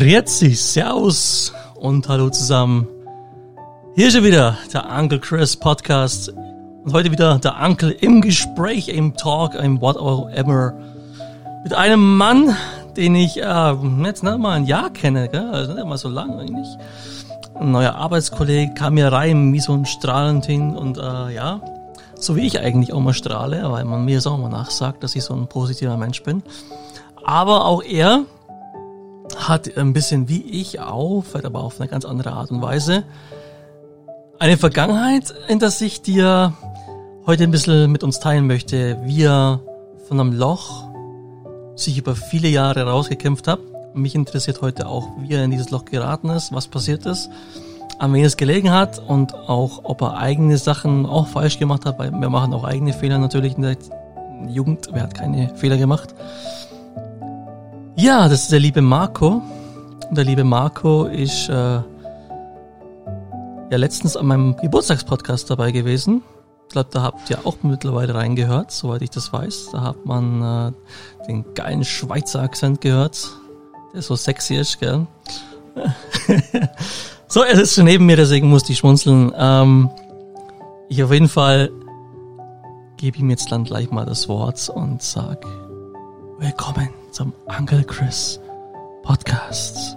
[0.00, 2.88] Grüezi, servus und hallo zusammen.
[3.94, 6.30] Hier ist er wieder, der Uncle Chris Podcast.
[6.30, 10.72] Und heute wieder der Uncle im Gespräch, im Talk, im whatever.
[11.64, 12.56] Mit einem Mann,
[12.96, 13.72] den ich äh,
[14.02, 15.50] jetzt nicht mal ein Jahr kenne, gell?
[15.50, 16.68] also nicht mal so lang eigentlich.
[17.56, 21.60] Ein neuer Arbeitskollege kam mir rein wie so ein Strahlending und äh, ja,
[22.14, 25.24] so wie ich eigentlich auch mal strahle, weil man mir auch mal nachsagt, dass ich
[25.24, 26.42] so ein positiver Mensch bin.
[27.22, 28.24] Aber auch er
[29.50, 33.04] hat ein bisschen wie ich auch, vielleicht aber auf eine ganz andere Art und Weise,
[34.38, 36.54] eine Vergangenheit, in der sich dir
[37.26, 39.60] heute ein bisschen mit uns teilen möchte, wie er
[40.08, 40.88] von einem Loch
[41.76, 43.60] sich über viele Jahre rausgekämpft hat.
[43.92, 47.28] Mich interessiert heute auch, wie er in dieses Loch geraten ist, was passiert ist,
[47.98, 51.98] an wen es gelegen hat und auch, ob er eigene Sachen auch falsch gemacht hat,
[51.98, 53.76] weil wir machen auch eigene Fehler natürlich in der
[54.48, 54.88] Jugend.
[54.92, 56.14] Wer hat keine Fehler gemacht?
[57.96, 59.42] Ja, das ist der liebe Marco.
[60.08, 61.84] Und der liebe Marco ist äh, ja
[63.70, 66.22] letztens an meinem Geburtstagspodcast dabei gewesen.
[66.66, 69.70] Ich glaube, da habt ihr auch mittlerweile reingehört, soweit ich das weiß.
[69.72, 73.28] Da hat man äh, den geilen Schweizer Akzent gehört,
[73.92, 75.06] der so sexy ist, gell?
[77.26, 79.32] so, er sitzt schon neben mir, deswegen musste ich schmunzeln.
[79.36, 79.90] Ähm,
[80.88, 81.70] ich auf jeden Fall
[82.96, 85.44] gebe ihm jetzt dann gleich mal das Wort und sag
[86.38, 88.40] Willkommen zum Uncle Chris
[89.02, 89.96] Podcast.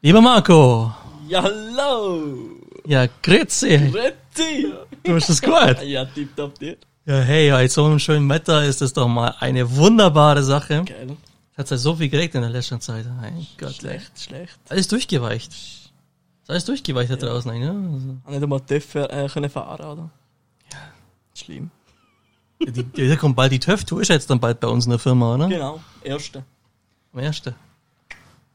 [0.00, 0.92] Lieber Marco.
[1.28, 2.38] Ja, hallo.
[2.86, 3.90] Ja, grüezi.
[3.92, 4.72] Grüezi.
[5.04, 5.82] Du hast es gut.
[5.82, 6.76] Ja, tipptopp dir.
[7.04, 10.84] Ja, hey, bei so einem schönen Wetter ist das doch mal eine wunderbare Sache.
[10.84, 11.16] Geil.
[11.52, 13.04] Es hat ja so viel geregnet in der letzten Zeit.
[13.20, 13.74] Mein Gott.
[13.74, 14.58] Schlecht, schlecht.
[14.68, 15.52] Alles durchgeweicht.
[15.52, 15.92] Ist
[16.48, 17.68] alles durchgeweicht da draußen, ja?
[17.70, 20.10] Also, nicht einmal TÜV äh, können fahren, oder?
[20.72, 20.78] Ja.
[21.34, 21.70] Schlimm.
[22.66, 24.98] Die, da kommt bald die TÜV, du ist jetzt dann bald bei uns in der
[24.98, 25.48] Firma, oder?
[25.48, 26.44] Genau, erste.
[27.12, 27.54] Am ersten.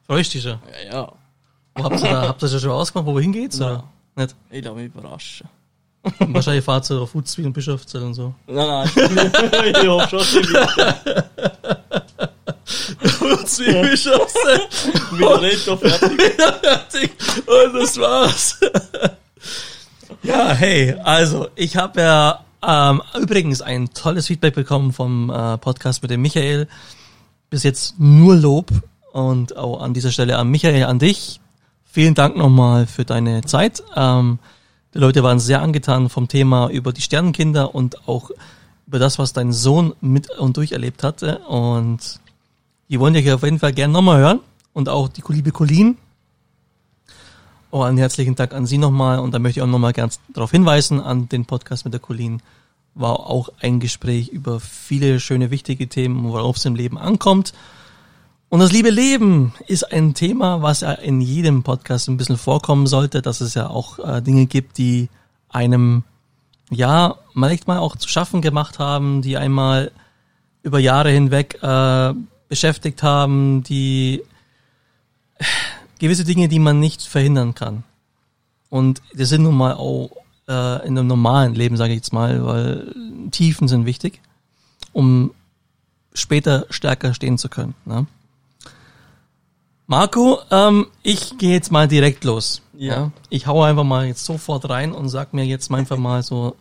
[0.05, 0.59] Freust dich schon?
[0.89, 1.11] Ja, ja.
[1.75, 3.71] Wo habt ihr da, habt ihr schon ausgemacht, wo wohin geht's, Nein.
[3.71, 3.83] oder?
[4.15, 4.35] Nicht?
[4.49, 5.47] Ich lasse mich überraschen.
[6.19, 8.33] Wahrscheinlich fahrt ihr auf Uzwil und Bischofszell und so.
[8.47, 8.89] Nein, nein,
[9.81, 10.39] ich hoffe schon,
[13.01, 14.59] ich Uzwil, Bischofszell.
[15.11, 16.21] wieder so fertig
[16.97, 17.11] fertig.
[17.45, 18.59] Und das war's.
[20.23, 26.01] ja, hey, also ich habe ja ähm, übrigens ein tolles Feedback bekommen vom äh, Podcast
[26.01, 26.67] mit dem Michael.
[27.49, 28.71] Bis jetzt nur Lob
[29.13, 31.39] und auch an dieser Stelle an Michael, an dich.
[31.85, 33.81] Vielen Dank nochmal für deine Zeit.
[33.95, 34.39] Ähm,
[34.93, 38.31] die Leute waren sehr angetan vom Thema über die Sternenkinder und auch
[38.85, 41.39] über das, was dein Sohn mit und durcherlebt hatte.
[41.47, 42.19] Und
[42.89, 44.39] die wollen dich auf jeden Fall gerne nochmal hören.
[44.73, 45.97] Und auch die liebe Colleen.
[47.71, 49.19] Oh, einen herzlichen Dank an Sie nochmal.
[49.19, 52.41] Und da möchte ich auch nochmal ganz darauf hinweisen, an den Podcast mit der Colleen.
[52.99, 57.53] War auch ein Gespräch über viele schöne, wichtige Themen, worauf es im Leben ankommt.
[58.49, 62.87] Und das liebe Leben ist ein Thema, was ja in jedem Podcast ein bisschen vorkommen
[62.87, 65.09] sollte, dass es ja auch äh, Dinge gibt, die
[65.49, 66.03] einem,
[66.69, 69.91] ja, vielleicht mal auch zu schaffen gemacht haben, die einmal
[70.63, 72.13] über Jahre hinweg äh,
[72.47, 74.23] beschäftigt haben, die
[75.99, 77.83] gewisse Dinge, die man nicht verhindern kann.
[78.69, 80.09] Und das sind nun mal auch
[80.47, 82.93] äh, in einem normalen Leben, sage ich jetzt mal, weil
[83.31, 84.21] Tiefen sind wichtig,
[84.93, 85.31] um
[86.13, 87.75] später stärker stehen zu können.
[87.85, 88.07] Ne?
[89.85, 92.61] Marco, ähm, ich gehe jetzt mal direkt los.
[92.77, 93.11] Ja.
[93.29, 96.55] Ich hau einfach mal jetzt sofort rein und sag mir jetzt mal einfach mal so,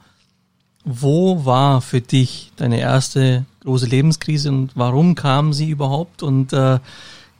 [0.84, 6.22] wo war für dich deine erste große Lebenskrise und warum kam sie überhaupt?
[6.22, 6.78] Und äh,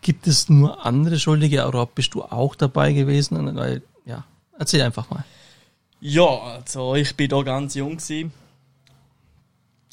[0.01, 3.55] gibt es nur andere Schuldige oder bist du auch dabei gewesen?
[3.55, 4.25] Weil, ja,
[4.59, 5.25] erzähl einfach mal.
[6.01, 8.33] Ja, also ich bin da ganz jung gewesen.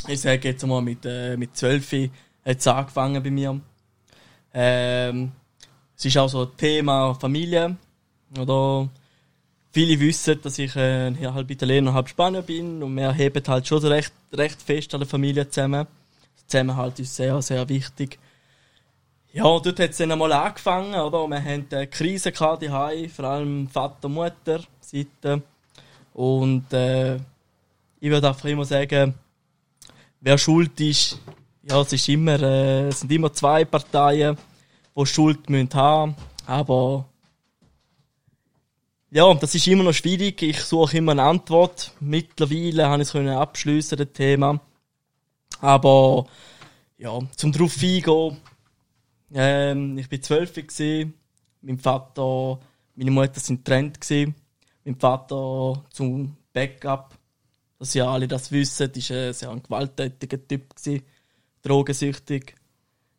[0.07, 2.09] Ich sage jetzt mal mit, äh, mit 12
[2.45, 3.59] hat es angefangen bei mir.
[4.53, 5.31] Ähm,
[5.95, 7.77] es ist auch so ein Thema Familie.
[8.37, 8.89] Oder
[9.71, 13.65] viele wissen, dass ich äh, hier halb Italiener, halb Spanier bin und wir heben halt
[13.65, 15.87] schon recht, recht fest an der Familie zusammen.
[16.47, 18.19] Zusammenhalt ist sehr, sehr wichtig.
[19.31, 21.27] Ja, dort hat es dann einmal angefangen, oder?
[21.27, 22.65] Wir hatten eine Krise gehabt,
[23.15, 25.43] vor allem Vater, Mutter, Seite.
[26.13, 29.15] Und äh, ich würde einfach immer sagen,
[30.21, 31.19] wer schuld ist,
[31.63, 34.37] ja, es ist immer, äh, es sind immer zwei Parteien,
[34.95, 36.15] die Schuld müssen haben.
[36.45, 37.05] Aber
[39.09, 40.41] ja, das ist immer noch schwierig.
[40.41, 41.93] Ich suche immer eine Antwort.
[41.99, 44.59] Mittlerweile habe ich es können abschließen, das Thema.
[45.61, 46.25] Aber
[46.97, 48.37] ja, zum drauf eingehen,
[49.33, 50.53] ähm, ich bin zwölf.
[51.61, 52.59] Mein Vater,
[52.95, 54.35] meine Mutter sind getrennt gewesen.
[54.85, 57.17] Mein Vater zum Backup,
[57.79, 61.03] dass ja alle das wissen, ist ein sehr gewalttätiger Typ gewesen,
[61.61, 62.55] drogensüchtig.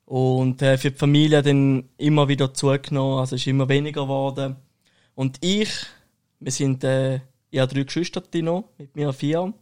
[0.05, 4.57] Und äh, für die Familie dann immer wieder zugenommen, also ist immer weniger geworden.
[5.15, 5.71] Und ich,
[6.41, 7.21] wir sind, äh,
[7.57, 9.55] habe drei Geschwister noch, mit mir vier.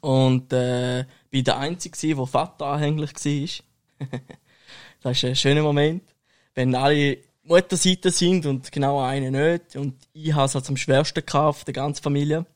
[0.00, 4.08] Und äh, bin der Einzige, der Vater anhänglich war.
[5.02, 6.02] das ist ein schöner Moment.
[6.54, 7.18] Wenn alle
[7.50, 9.74] Mutterseite sind und genau eine nicht.
[9.74, 12.46] Und ich habe es halt am schwersten gehabt, der ganzen Familie.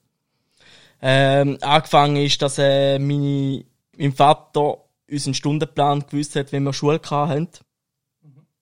[1.02, 3.64] Ähm, angefangen ist, dass äh, meine,
[3.98, 4.78] mein Vater
[5.10, 7.48] unseren Stundenplan gewusst hat, wenn wir Schule hatten.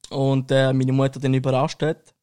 [0.09, 2.15] Und äh, meine Mutter dann überrascht hat.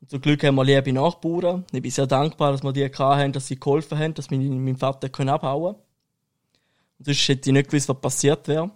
[0.00, 1.64] Und zum Glück haben wir liebe Nachbarn.
[1.72, 4.76] Ich bin sehr dankbar, dass wir die hatten, dass sie geholfen haben, dass mein, mein
[4.76, 5.82] Vater können abhauen konnte.
[6.98, 8.70] Sonst hätte ich nicht gewusst, was passiert wäre.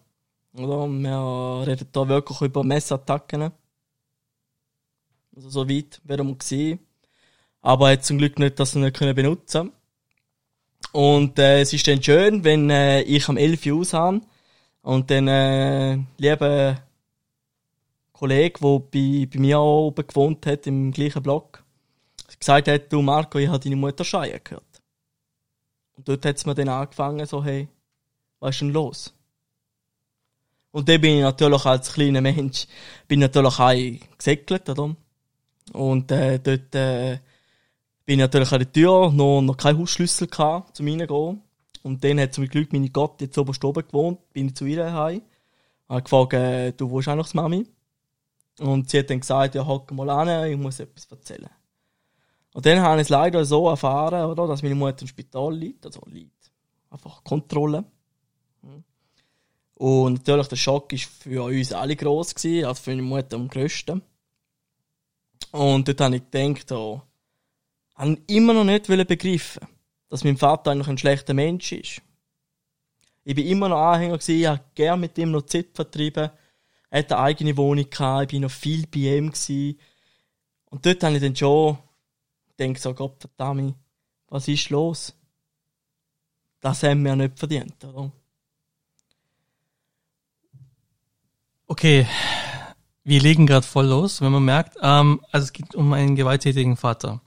[0.56, 0.86] Oder?
[0.86, 3.50] Wir reden hier wirklich über Messattacken.
[5.34, 6.78] Also so weit wären wir gewesen.
[7.60, 9.72] Aber er hat zum Glück nicht das nicht können benutzen
[10.92, 14.20] Und äh, es ist dann schön, wenn äh, ich am 11 Uhr aus habe
[14.82, 16.82] und dann äh, lieber
[18.12, 21.64] Kollege, der bei, bei mir auch oben gewohnt hat, im gleichen Block,
[22.38, 24.82] gesagt hat, du Marco, ich habe deine Mutter schreien gehört.
[25.96, 27.68] Und dort hat es mir dann angefangen, so, hey,
[28.40, 29.14] was ist denn los?
[30.70, 32.66] Und dann bin ich natürlich als kleiner Mensch,
[33.08, 34.94] bin natürlich auch gesäckelt, oder?
[35.72, 37.18] Und äh, dort äh,
[38.04, 41.42] bin ich natürlich an der Tür, noch, noch keinen Hausschlüssel gehabt, zum reingehen.
[41.82, 44.92] Und dann hat zum Glück meine Gott jetzt oben oben gewohnt, bin ich zu ihr
[44.92, 45.22] heim.
[45.88, 47.66] Habe gefragt, äh, du willst auch noch das Mami?
[48.60, 51.50] Und sie hat dann gesagt, ja, hock mal an, ich muss etwas erzählen.
[52.52, 55.84] Und dann habe ich es leider so erfahren, oder, dass meine Mutter im Spital liegt,
[55.84, 56.52] also liegt.
[56.88, 57.84] Einfach Kontrolle.
[59.74, 64.02] Und natürlich der Schock war für uns alle gross also für meine Mutter am grössten.
[65.54, 67.00] Und dort habe ich gedacht, oh,
[67.94, 69.68] habe immer noch nicht begreifen
[70.08, 72.02] dass mein Vater eigentlich ein schlechter Mensch ist.
[73.22, 76.30] Ich bin immer noch Anhänger gewesen, ich habe gerne mit ihm noch Zeit vertrieben.
[76.90, 79.78] Er hatte eine eigene Wohnung gehabt, ich bin noch viel bei ihm gewesen.
[80.70, 81.78] Und dort habe ich dann schon
[82.56, 83.76] gedacht, so Gott verdammt,
[84.28, 85.14] was ist los?
[86.60, 88.10] Das haben wir nicht verdient, oder?
[91.66, 92.06] Okay,
[93.04, 96.76] wir legen gerade voll los, wenn man merkt, ähm, also es geht um einen gewalttätigen
[96.76, 97.20] Vater,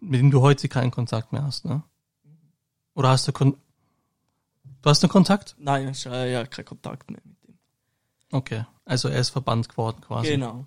[0.00, 1.82] mit dem du heute keinen Kontakt mehr hast, ne?
[2.94, 3.56] Oder hast du Kon
[4.82, 5.56] Du hast einen Kontakt?
[5.58, 7.58] Nein, ich habe ja keinen Kontakt mehr mit ihm.
[8.30, 10.32] Okay, also er ist verbannt geworden quasi.
[10.32, 10.66] Genau.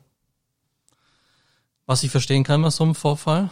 [1.86, 3.52] Was ich verstehen kann bei so einem Vorfall,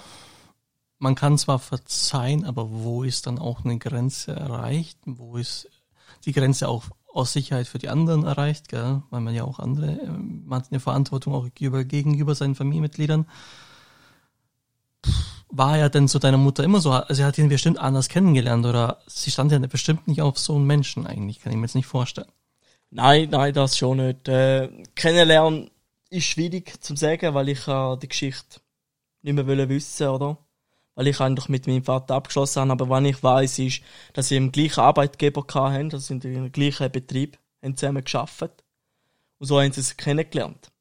[0.98, 4.98] man kann zwar verzeihen, aber wo ist dann auch eine Grenze erreicht?
[5.06, 5.70] Wo ist
[6.26, 6.86] die Grenze auch
[7.16, 9.02] aus Sicherheit für die anderen erreicht, gell?
[9.10, 13.26] weil man ja auch andere, äh, man hat eine Verantwortung auch gegenüber seinen Familienmitgliedern.
[15.50, 18.66] War ja denn zu deiner Mutter immer so, also sie hat ihn bestimmt anders kennengelernt
[18.66, 21.76] oder sie stand ja bestimmt nicht auf so einen Menschen eigentlich, kann ich mir jetzt
[21.76, 22.32] nicht vorstellen.
[22.92, 24.28] Nein, nein, das schon nicht.
[24.28, 25.72] Äh, kennenlernen
[26.10, 28.60] ist schwierig zu sagen, weil ich äh, die Geschichte
[29.22, 30.38] nicht mehr wissen oder?
[30.96, 33.82] Weil ich eigentlich mit meinem Vater abgeschlossen habe, aber was ich weiß, ist,
[34.14, 38.64] dass sie im gleichen Arbeitgeber hatten, dass sie in dem gleichen Betrieb haben zusammen geschafft.
[39.38, 40.72] Und so haben sie sich kennengelernt.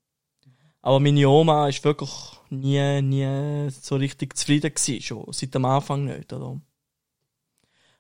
[0.83, 2.13] Aber meine Oma ist wirklich
[2.51, 6.61] nie, nie so richtig zufrieden gewesen, schon seit dem Anfang nicht, oder?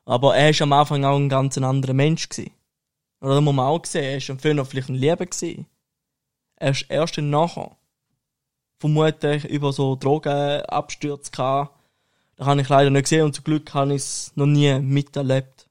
[0.05, 2.53] Aber er ist am Anfang auch ein ganz anderer Mensch gewesen.
[3.21, 5.67] Oder muss man auch sehen, er ist am Anfang vielleicht ein Leben gewesen.
[6.57, 7.77] Er ist erst nachher
[8.79, 11.74] vermutlich über so Drogenabstürze gehabt.
[12.37, 15.69] Da habe ich leider nicht gesehen und zum Glück habe ich es noch nie miterlebt.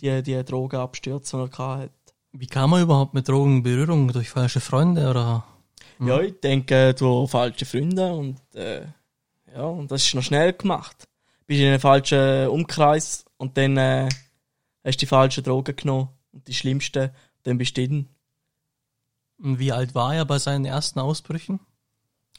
[0.00, 1.92] Die, die Drogenabstürze, die er hatte.
[2.32, 4.12] Wie kam er überhaupt mit Drogen in Berührung?
[4.12, 5.44] Durch falsche Freunde oder?
[5.98, 6.08] Hm.
[6.08, 8.86] Ja, ich denke durch falsche Freunde und äh,
[9.52, 11.08] ja, und das ist noch schnell gemacht.
[11.46, 14.08] Bist in einem falschen Umkreis und dann äh,
[14.84, 17.10] hast du die falschen Drogen genommen und die schlimmsten,
[17.42, 18.08] dann bist du drin.
[19.38, 21.60] Und wie alt war er bei seinen ersten Ausbrüchen?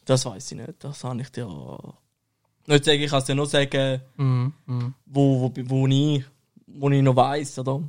[0.05, 0.83] Das weiß ich nicht.
[0.83, 1.47] Das habe ich dir
[2.69, 3.01] nicht sagen.
[3.01, 4.53] Ich kann es dir nur sagen, Mhm.
[4.65, 4.93] Mhm.
[5.05, 6.23] wo, wo, wo, ich,
[6.67, 7.81] wo ich noch weiß, oder?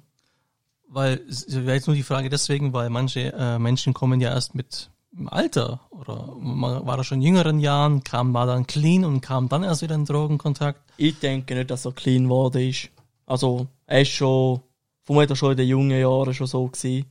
[0.88, 4.54] Weil, es wäre jetzt nur die Frage deswegen, weil manche äh, Menschen kommen ja erst
[4.54, 9.04] mit im Alter oder man war da schon in jüngeren Jahren, kam war dann clean
[9.04, 10.80] und kam dann erst wieder in Drogenkontakt.
[10.96, 12.90] Ich denke nicht, dass er clean geworden ist.
[13.26, 14.60] Also, er ist schon,
[15.04, 17.06] vermutlich schon in den jungen Jahren schon so gewesen.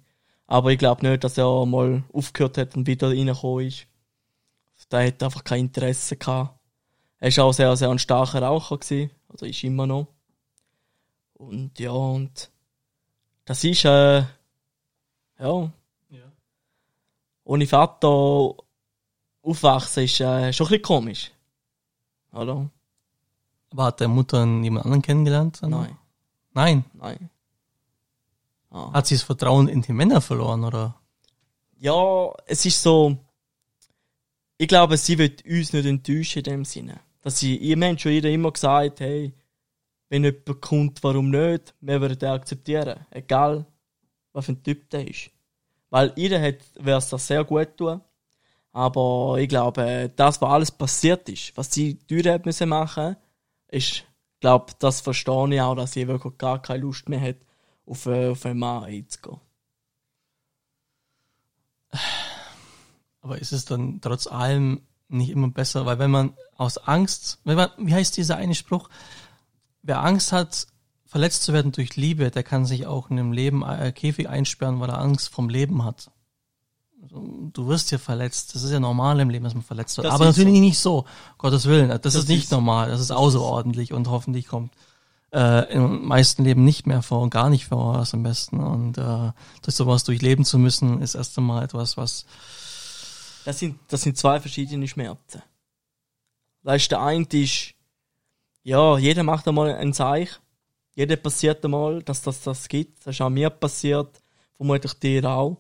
[0.48, 3.86] Aber ich glaube nicht, dass er mal aufgehört hat und wieder reingekommen ist.
[4.90, 6.59] Da hat einfach kein Interesse gehabt.
[7.20, 9.12] Er war auch sehr, sehr ein starker Raucher gewesen.
[9.28, 10.08] Also ist immer noch.
[11.34, 12.50] Und ja, und
[13.46, 14.28] das ist, äh, ja.
[15.40, 15.72] Ja.
[17.44, 18.56] Ohne Vater
[19.42, 21.32] aufwachsen ist äh, schon ein bisschen komisch.
[22.32, 22.70] Oder?
[23.72, 25.60] Aber hat der Mutter jemand anderen kennengelernt?
[25.62, 25.98] Nein,
[26.54, 26.86] Nein.
[26.94, 27.30] nein.
[28.72, 28.92] Ah.
[28.94, 30.96] Hat sie das Vertrauen in die Männer verloren, oder?
[31.78, 33.18] Ja, es ist so,
[34.58, 37.00] ich glaube, sie wird uns nicht enttäuschen in dem Sinne.
[37.22, 39.34] Dass sie, ihr Mensch schon jeder immer gesagt, hey,
[40.10, 41.74] wenn jemand kommt, warum nicht?
[41.82, 43.06] Wir würden den akzeptieren.
[43.12, 43.66] Egal,
[44.34, 45.32] was für ein Typ der ist.
[45.90, 48.02] Weil hat, wäre es das sehr gut tun.
[48.72, 53.16] Aber ich glaube, das, was alles passiert ist, was sie hat müssen machen,
[53.68, 54.06] ist,
[54.40, 57.38] ich glaube, das verstehe ich auch, dass sie wirklich gar keine Lust mehr hat,
[57.86, 59.42] auf, äh, auf einen Mann einzugehen.
[63.22, 65.86] Aber ist es dann trotz allem nicht immer besser?
[65.86, 68.90] Weil wenn man aus Angst, wenn man, wie heißt dieser eine Spruch?
[69.82, 70.68] Wer Angst hat,
[71.06, 74.80] verletzt zu werden durch Liebe, der kann sich auch in einem Leben äh, Käfig einsperren,
[74.80, 76.12] weil er Angst vom Leben hat.
[77.02, 78.54] Also, Du wirst ja verletzt.
[78.54, 80.06] Das ist ja normal im Leben, dass man verletzt wird.
[80.06, 80.60] Das Aber natürlich so.
[80.60, 81.06] nicht so.
[81.38, 81.98] Gottes Willen.
[82.02, 82.90] Das, ist nicht ist- normal.
[82.90, 84.74] Das ist außerordentlich und hoffentlich kommt
[85.32, 88.60] äh, im meisten Leben nicht mehr vor und gar nicht vor, was am besten.
[88.60, 92.26] Und äh, durch sowas durchleben zu müssen, ist erst einmal etwas, was
[93.50, 95.42] Das sind, das sind zwei verschiedene Schmerzen.
[96.62, 97.74] Weißt der eine ist,
[98.62, 100.30] ja, jeder macht einmal ein Zeich.
[100.94, 103.00] Jeder passiert einmal, dass das das gibt.
[103.00, 104.22] Das ist auch mir passiert,
[104.56, 105.58] vermutlich dir auch.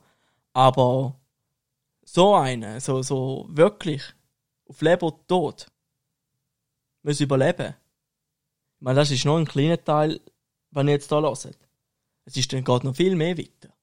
[0.53, 1.15] Aber
[2.03, 4.03] so eine, so, so wirklich,
[4.67, 5.65] auf Leben und Tod,
[7.01, 7.73] muss überleben.
[8.75, 10.21] Ich meine, das ist nur ein kleiner Teil,
[10.69, 11.57] wenn ihr jetzt da hört.
[12.25, 13.73] Es ist dann geht noch viel mehr weiter.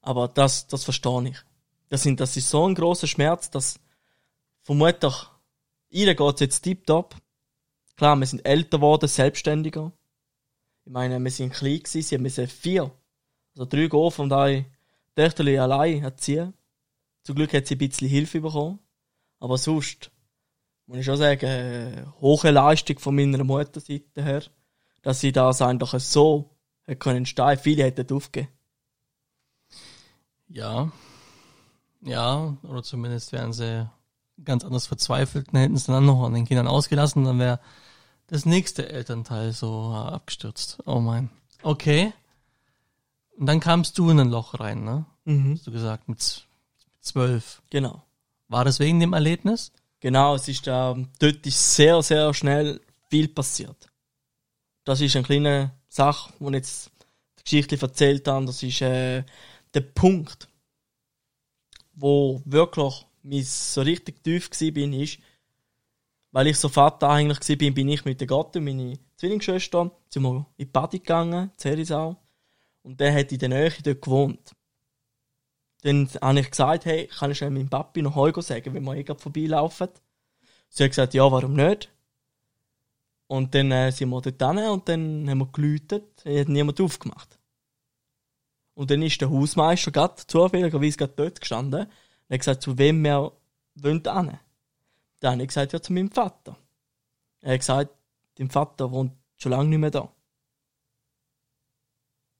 [0.00, 1.44] Aber das, das verstehe ich.
[1.94, 3.78] Das, sind, das ist so ein großer Schmerz, dass
[4.64, 5.14] vermutlich
[5.90, 7.14] jeder geht jetzt tiptop.
[7.94, 9.92] Klar, wir sind älter geworden, selbstständiger.
[10.84, 12.90] Ich meine, wir sind klein gewesen, sie müssen vier,
[13.52, 14.66] also drei Gofen und ein
[15.14, 16.54] Töchterli allein erziehen.
[17.22, 18.80] Zum Glück hat sie ein bisschen Hilfe bekommen.
[19.38, 20.10] Aber sonst,
[20.86, 24.42] muss ich schon sagen, äh, hohe Leistung von meiner Mutterseite her,
[25.02, 26.50] dass sie das einfach so
[26.98, 27.56] können stehen.
[27.56, 28.52] Viele hätten aufgegeben.
[30.48, 30.90] Ja.
[32.04, 33.88] Ja, oder zumindest wären sie
[34.42, 37.60] ganz anders verzweifelt und hätten es dann noch an den Kindern ausgelassen, dann wäre
[38.26, 40.78] das nächste Elternteil so äh, abgestürzt.
[40.86, 41.30] Oh mein.
[41.62, 42.12] Okay.
[43.38, 45.06] Und dann kamst du in ein Loch rein, ne?
[45.24, 45.54] Mhm.
[45.54, 46.46] Hast du gesagt, mit
[47.00, 47.62] zwölf.
[47.70, 48.02] Genau.
[48.48, 49.72] War das wegen dem Erlebnis?
[50.00, 53.90] Genau, es ist da, dort ist sehr, sehr schnell viel passiert.
[54.84, 56.90] Das ist eine kleine Sache, die ich jetzt
[57.38, 58.44] die Geschichte erzählt habe.
[58.44, 59.24] Das ist äh,
[59.72, 60.48] der Punkt,
[61.96, 65.18] wo wirklich mich so richtig tief bin, ist,
[66.32, 70.22] weil ich so Vater eigentlich gsi bin, bin ich mit der Gatte, meine Zwillingsschwester, sind
[70.22, 72.16] wir in die Party gegangen, Zerisau,
[72.82, 74.52] und der hat in der Nähe dort gewohnt.
[75.82, 79.04] Dann habe ich gesagt, hey, kann ich meinem Papi noch Heugo sagen, wenn wir eh
[79.04, 79.88] gerade vorbeilaufen?
[80.68, 81.90] Sie hat gesagt, ja, warum nicht?
[83.26, 87.38] Und dann äh, sind wir dort hin und dann haben wir geläutet, hat niemand aufgemacht.
[88.74, 93.02] Und dann ist der Hausmeister gerade zufälligerweise gerade dort gestanden und hat gesagt, zu wem
[93.02, 93.32] wir
[93.76, 94.38] wollen hin.
[95.20, 96.56] Dann habe ich gesagt, ja, zu meinem Vater.
[97.40, 97.90] Er hat gesagt,
[98.36, 100.08] dein Vater wohnt schon lange nicht mehr da.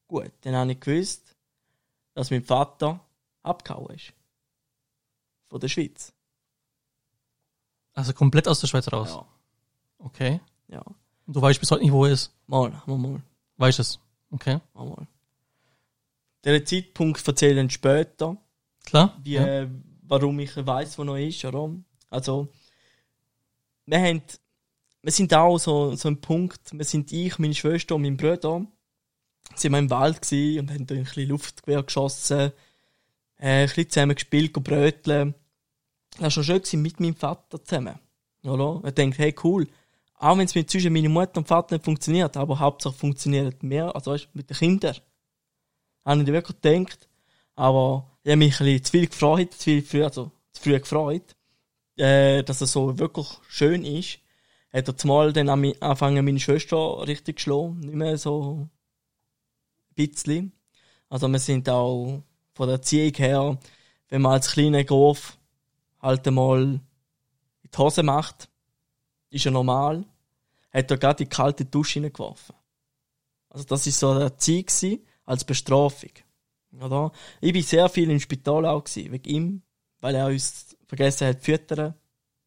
[0.09, 1.35] Gut, dann habe ich gewusst,
[2.15, 3.01] dass mein Vater
[3.43, 4.13] abgehauen ist.
[5.49, 6.13] Von der Schweiz.
[7.95, 9.11] Also komplett aus der Schweiz raus.
[9.11, 9.27] Ja.
[9.99, 10.41] Okay.
[10.69, 10.83] Ja.
[11.27, 12.33] Und du weißt bis heute nicht, wo er ist.
[12.47, 13.23] Mal, mal, mal.
[13.57, 13.99] Weißt es.
[14.31, 14.61] Okay.
[14.75, 15.07] mal, mal.
[16.45, 18.37] Den Zeitpunkt erzähle ich später,
[18.85, 19.19] Klar?
[19.23, 19.47] wie, ja.
[19.47, 19.69] äh,
[20.03, 21.75] warum ich weiß, wo noch ist, oder?
[22.11, 22.49] Also,
[23.87, 24.23] wir haben,
[25.03, 28.67] wir sind auch so, so ein Punkt, wir sind ich, meine Schwester und mein Bruder,
[29.55, 32.53] sind wir im Wald gsi und haben da ein bisschen Luftgewehr geschossen,
[33.39, 35.35] äh, ein bisschen zusammen gespielt, gebröteln.
[36.13, 37.99] Das war schon schön gewesen, mit meinem Vater zusammen.
[38.43, 38.81] Oder?
[38.85, 39.67] Er denkt, hey, cool.
[40.19, 43.95] Auch wenn es mit zwischen meiner Mutter und Vater nicht funktioniert, aber Hauptsache funktioniert mehr,
[43.95, 44.97] also weißt, mit den Kindern.
[46.05, 47.09] Habe ich wirklich gedacht.
[47.55, 50.79] Aber ich habe mich ein bisschen zu viel gefreut, zu viel früh, also zu früh
[50.79, 51.37] gefreut,
[51.97, 54.19] äh, dass es so wirklich schön ist.
[54.73, 58.71] Hat er zumal dann angefangen, meine Schwester richtig geschlagen, nicht mehr so ein
[59.95, 60.53] bisschen.
[61.09, 62.23] Also wir sind auch
[62.55, 63.59] von der Erziehung her,
[64.09, 65.39] wenn man als kleiner Grof
[66.01, 66.81] halt einmal in
[67.73, 68.49] die Hose macht,
[69.31, 70.05] ist ja normal,
[70.73, 72.55] hat er gerade die kalte Dusche hineingeworfen.
[73.49, 76.11] Also das ist so eine Erziehung gewesen, als Bestrafung.
[76.81, 77.13] Oder?
[77.41, 79.63] Ich war sehr viel im Spital auch, gewesen, wegen ihm,
[80.01, 81.95] weil er uns vergessen hat zu füttern.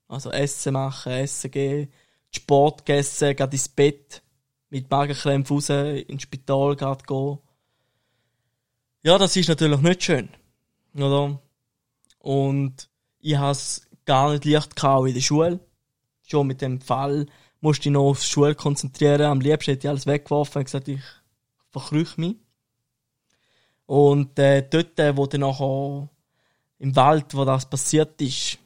[0.07, 1.91] Also Essen machen, Essen geben,
[2.31, 4.21] Sport gegessen, gerade ins Bett,
[4.69, 7.39] mit Magenkrämpfen raus, ins Spital gerade gehen.
[9.03, 10.29] Ja, das ist natürlich nicht schön.
[10.95, 11.41] Oder?
[12.19, 13.57] Und ich habe
[14.05, 15.59] gar nicht leicht gehabt, in der Schule.
[16.23, 17.27] Schon mit dem Fall
[17.61, 19.21] musste ich noch auf die Schule konzentrieren.
[19.21, 21.01] Am liebsten hätte ich alles weggeworfen und gesagt, ich
[21.69, 22.35] verkrüche mich.
[23.87, 26.09] Und äh, dort, äh, wo dann nachher
[26.79, 28.59] im Wald, wo das passiert ist,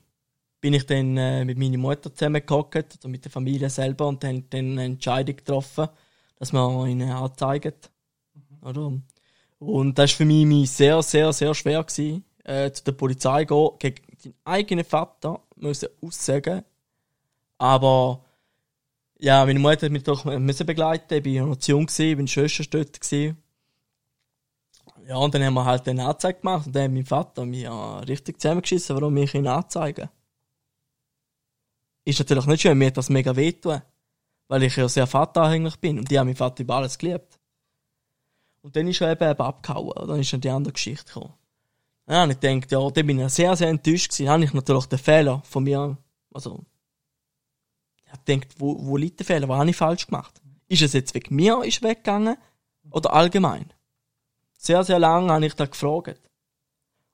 [0.60, 4.50] bin ich dann äh, mit meiner Mutter zusammengehockt, also mit der Familie selber, und haben
[4.50, 5.88] dann eine Entscheidung getroffen,
[6.38, 7.74] dass wir ihn anzeigen.
[8.34, 8.68] Mhm.
[8.68, 8.94] Oder?
[9.60, 13.76] Und das war für mich sehr, sehr, sehr schwer, gewesen, äh, zu der Polizei zu
[13.80, 16.64] gehen, gegen deinen eigenen Vater müssen aussagen.
[17.60, 18.26] Aber
[19.20, 21.14] ja, meine Mutter hat mich doch müssen begleiten.
[21.14, 23.00] Ich war noch zu jung, ich war Schwester dort.
[23.00, 23.38] Gewesen.
[25.12, 28.00] Ja, und dann haben wir halt eine Anzeige gemacht und dann hat mein Vater ja
[28.00, 30.08] richtig zusammengeschissen, warum ich ihn anzeigen.
[32.06, 33.82] Ist natürlich nicht schön, mir hat das mega wehtun.
[34.48, 37.42] Weil ich ja sehr vateranhängig bin und die haben meinen Vater über alles geliebt.
[38.62, 39.92] Und dann ist er eben, abgehauen.
[39.92, 41.34] Und dann ist dann die andere Geschichte gekommen.
[42.08, 44.28] Ja, und ich denke, ja, da bin ich sehr, sehr enttäuscht gewesen.
[44.28, 45.98] Dann habe ich natürlich den Fehler von mir,
[46.34, 46.64] also,
[48.06, 49.50] ich gedacht, wo, wo liegt der Fehler?
[49.50, 50.42] Was habe ich falsch gemacht?
[50.70, 52.38] Ist es jetzt wegen mir ist weggegangen?
[52.92, 53.74] Oder allgemein?
[54.64, 56.22] Sehr, sehr lange habe ich da gefragt.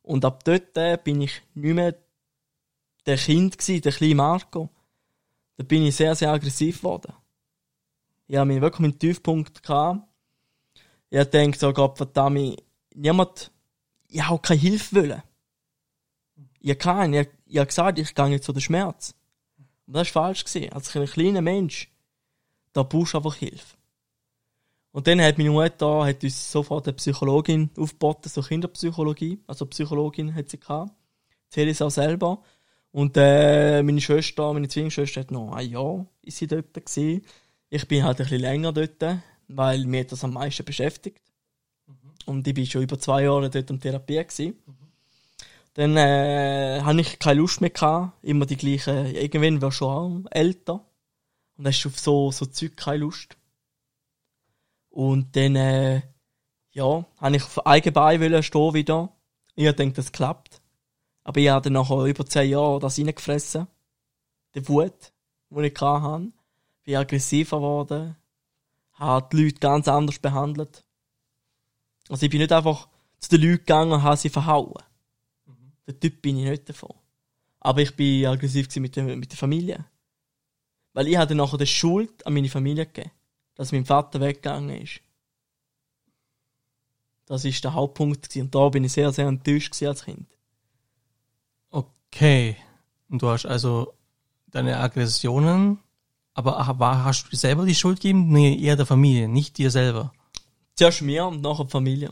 [0.01, 1.95] Und ab dort äh, bin ich nicht mehr
[3.05, 4.69] der Kind gewesen, der kleine Marco.
[5.55, 7.13] Da bin ich sehr, sehr aggressiv geworden.
[8.27, 10.05] Ich mich wirklich meinen Tiefpunkt gehabt.
[11.09, 12.61] Ich denke so, Gott verdammt,
[12.93, 13.49] niemand,
[14.09, 15.23] ich habe keine Hilfe wollen.
[16.59, 19.15] Ich keinen, ich, ich habe gesagt, ich gehe jetzt zu den Schmerz.
[19.85, 20.73] Und das war falsch gewesen.
[20.73, 21.89] Als ein kleiner Mensch,
[22.73, 23.76] da brauchst du einfach Hilfe.
[24.97, 29.39] Und dann hat meine Mutter hat uns sofort eine Psychologin aufgeboten, so Kinderpsychologie.
[29.45, 30.91] Also Psychologin hat sie gehabt.
[31.51, 32.41] Erzähle auch selber.
[32.89, 37.23] Und äh, meine Schwester, meine Zwillingsschwester hat noch ein Jahr ist sie dort gewesen.
[37.69, 41.21] Ich bin halt ein bisschen länger dort, weil mir das am meisten beschäftigt.
[41.85, 41.93] Mhm.
[42.25, 44.55] Und ich bin schon über zwei Jahre dort in Therapie gewesen.
[44.65, 44.73] Mhm.
[45.75, 49.13] Dann äh, habe ich keine Lust mehr gehabt, immer die gleichen.
[49.13, 50.83] Irgendwann war schon auch älter
[51.55, 53.37] und hast auf so so Zeug keine Lust.
[54.97, 56.01] Und dann äh,
[56.71, 59.15] ja, habe ich auf eigenen Beinen stehen wieder.
[59.53, 60.59] Ich denke, das klappt.
[61.23, 63.67] Aber ich habe dann nachher über zehn Jahre das reingefressen.
[64.55, 65.13] Die Wut,
[65.51, 66.31] die ich hatte.
[66.83, 68.15] Bin aggressiver geworden.
[68.93, 70.83] Habe die Leute ganz anders behandelt.
[72.09, 72.87] Also ich bin nicht einfach
[73.19, 74.81] zu den Leuten gegangen und habe sie verhauen.
[75.45, 75.73] Mhm.
[75.85, 76.95] Der Typ bin ich nicht davon.
[77.59, 79.85] Aber ich bin aggressiv mit der, mit der Familie.
[80.93, 83.11] Weil ich hatte nachher die Schuld an meine Familie gegeben.
[83.57, 85.01] Dass mein Vater weggegangen ist.
[87.25, 88.45] Das ist der Hauptpunkt gewesen.
[88.45, 90.27] Und da bin ich sehr, sehr enttäuscht als Kind.
[91.69, 92.55] Okay.
[93.09, 93.93] Und du hast also
[94.47, 95.79] deine Aggressionen,
[96.33, 98.31] aber war, hast du selber die Schuld gegeben?
[98.31, 100.13] Nee, eher der Familie, nicht dir selber.
[100.75, 102.11] Zuerst mir und nachher die Familie.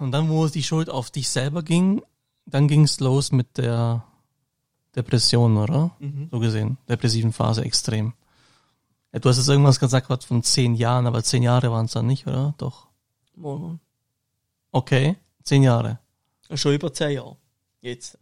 [0.00, 2.02] Und dann, wo die Schuld auf dich selber ging,
[2.46, 4.04] dann ging es los mit der
[4.94, 5.96] Depression, oder?
[5.98, 6.28] Mhm.
[6.30, 6.78] So gesehen.
[6.88, 8.12] Depressiven Phase extrem.
[9.12, 12.26] Du hast jetzt irgendwas gesagt von zehn Jahren, aber zehn Jahre waren es dann nicht,
[12.26, 12.54] oder?
[12.56, 12.88] Doch.
[13.40, 13.72] Oh.
[14.70, 15.98] Okay, zehn Jahre.
[16.54, 17.36] Schon über zehn Jahre.
[17.82, 18.18] Jetzt.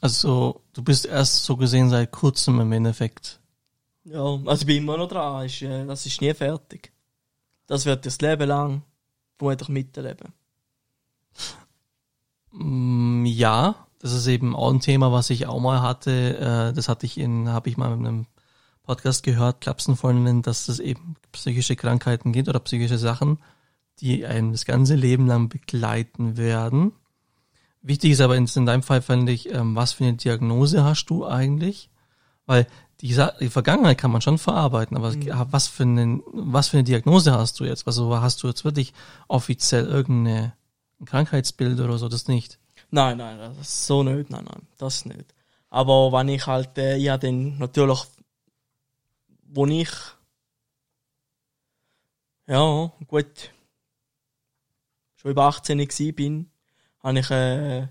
[0.00, 3.40] Also, du bist erst so gesehen seit kurzem im Endeffekt.
[4.04, 5.46] Ja, also ich bin immer noch dran.
[5.46, 6.92] Äh, das ist nie fertig.
[7.66, 8.82] Das wird das Leben lang
[9.36, 10.32] vermutlich miterleben.
[12.52, 16.36] Mm, ja, das ist eben auch ein Thema, was ich auch mal hatte.
[16.38, 18.26] Äh, das hatte ich in, habe ich mal in einem
[18.84, 23.38] Podcast gehört, Klapsenfreundinnen, dass es eben psychische Krankheiten gibt oder psychische Sachen,
[24.00, 26.92] die einen das ganze Leben lang begleiten werden.
[27.82, 31.06] Wichtig ist aber in, in deinem Fall, fand ich, ähm, was für eine Diagnose hast
[31.06, 31.90] du eigentlich?
[32.46, 32.66] Weil
[33.00, 35.30] die, die Vergangenheit kann man schon verarbeiten, aber mhm.
[35.50, 37.86] was, für eine, was für eine Diagnose hast du jetzt?
[37.86, 38.92] Also hast du jetzt wirklich
[39.28, 40.54] offiziell irgendeine
[41.00, 42.58] ein Krankheitsbild oder so, das nicht?
[42.90, 45.34] Nein, nein, das ist so nicht, nein, nein, das nicht.
[45.68, 48.00] Aber wenn ich halt, äh, ja, dann natürlich,
[49.42, 49.90] wo ich,
[52.46, 53.50] ja, gut,
[55.16, 56.50] schon über 18 war, bin,
[57.00, 57.90] habe ich äh, eine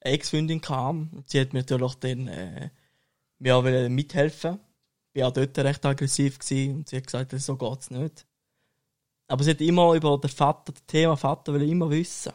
[0.00, 1.06] Ex-Freundin gehabt.
[1.26, 2.70] Sie hat mir natürlich dann äh,
[3.38, 4.60] mir mithelfen.
[5.12, 8.26] Ich war auch dort recht aggressiv gewesen und sie hat gesagt, so geht's nicht.
[9.28, 12.32] Aber sie hat immer über den Vater, das Thema Vater will immer wissen.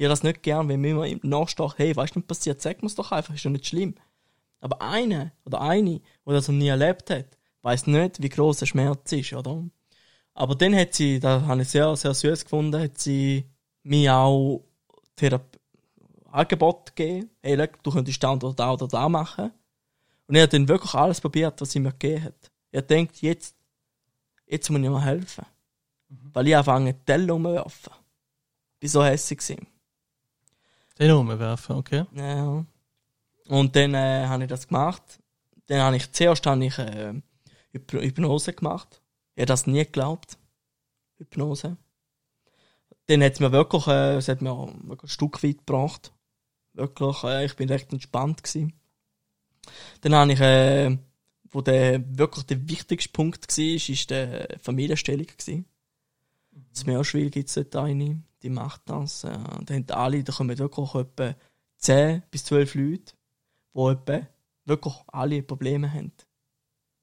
[0.00, 2.62] Ich habe das nicht gern, wenn mir immer nachsteht, hey, weißt du, was passiert?
[2.62, 3.96] Sag mir's doch einfach, ist doch nicht schlimm.
[4.60, 7.26] Aber eine oder eine, die das noch nie erlebt hat,
[7.60, 9.62] weiß nicht, wie groß der Schmerz ist, oder?
[10.32, 13.44] Aber dann hat sie, da habe ich sehr, sehr süß gefunden, hat sie
[13.82, 14.64] mir auch
[15.16, 15.60] Therape
[16.30, 17.28] Angebot gegeben.
[17.42, 19.52] Hey, look, du könntest da oder da oder da machen.
[20.26, 22.50] Und er hat dann wirklich alles probiert, was sie mir gegeben hat.
[22.72, 23.54] Er denkt, jetzt,
[24.46, 25.44] jetzt muss ich mir helfen.
[26.08, 26.30] Mhm.
[26.32, 27.92] Weil ich anfange, Teller umwerfen.
[28.78, 29.58] Ich war so hässlich.
[31.00, 32.04] Teller umwerfen, okay.
[32.14, 32.62] Ja.
[33.48, 35.02] Und dann äh, habe ich das gemacht.
[35.66, 37.14] Dann habe ich, zuerst habe ich äh,
[37.72, 39.00] Hypnose gemacht.
[39.34, 40.36] Ich habe das nie geglaubt.
[41.16, 41.78] Hypnose.
[43.06, 46.12] Dann hat es mir wirklich, äh, es hat mir ein Stück weit gebracht.
[46.74, 48.74] Wirklich, äh, ich bin recht entspannt gewesen.
[50.02, 50.98] Dann habe ich, äh,
[51.50, 55.64] wo der wirklich der wichtigste Punkt war, ist die Familienstellung gewesen.
[56.50, 56.66] Mhm.
[56.74, 59.24] Das Meerschwil gibt es dort eine, die macht das.
[59.24, 61.34] Äh, da haben alle, da kommen wirklich etwa
[61.78, 63.12] 10 bis 12 Leute,
[63.74, 64.26] die etwa
[64.64, 66.12] wirklich alle Probleme haben.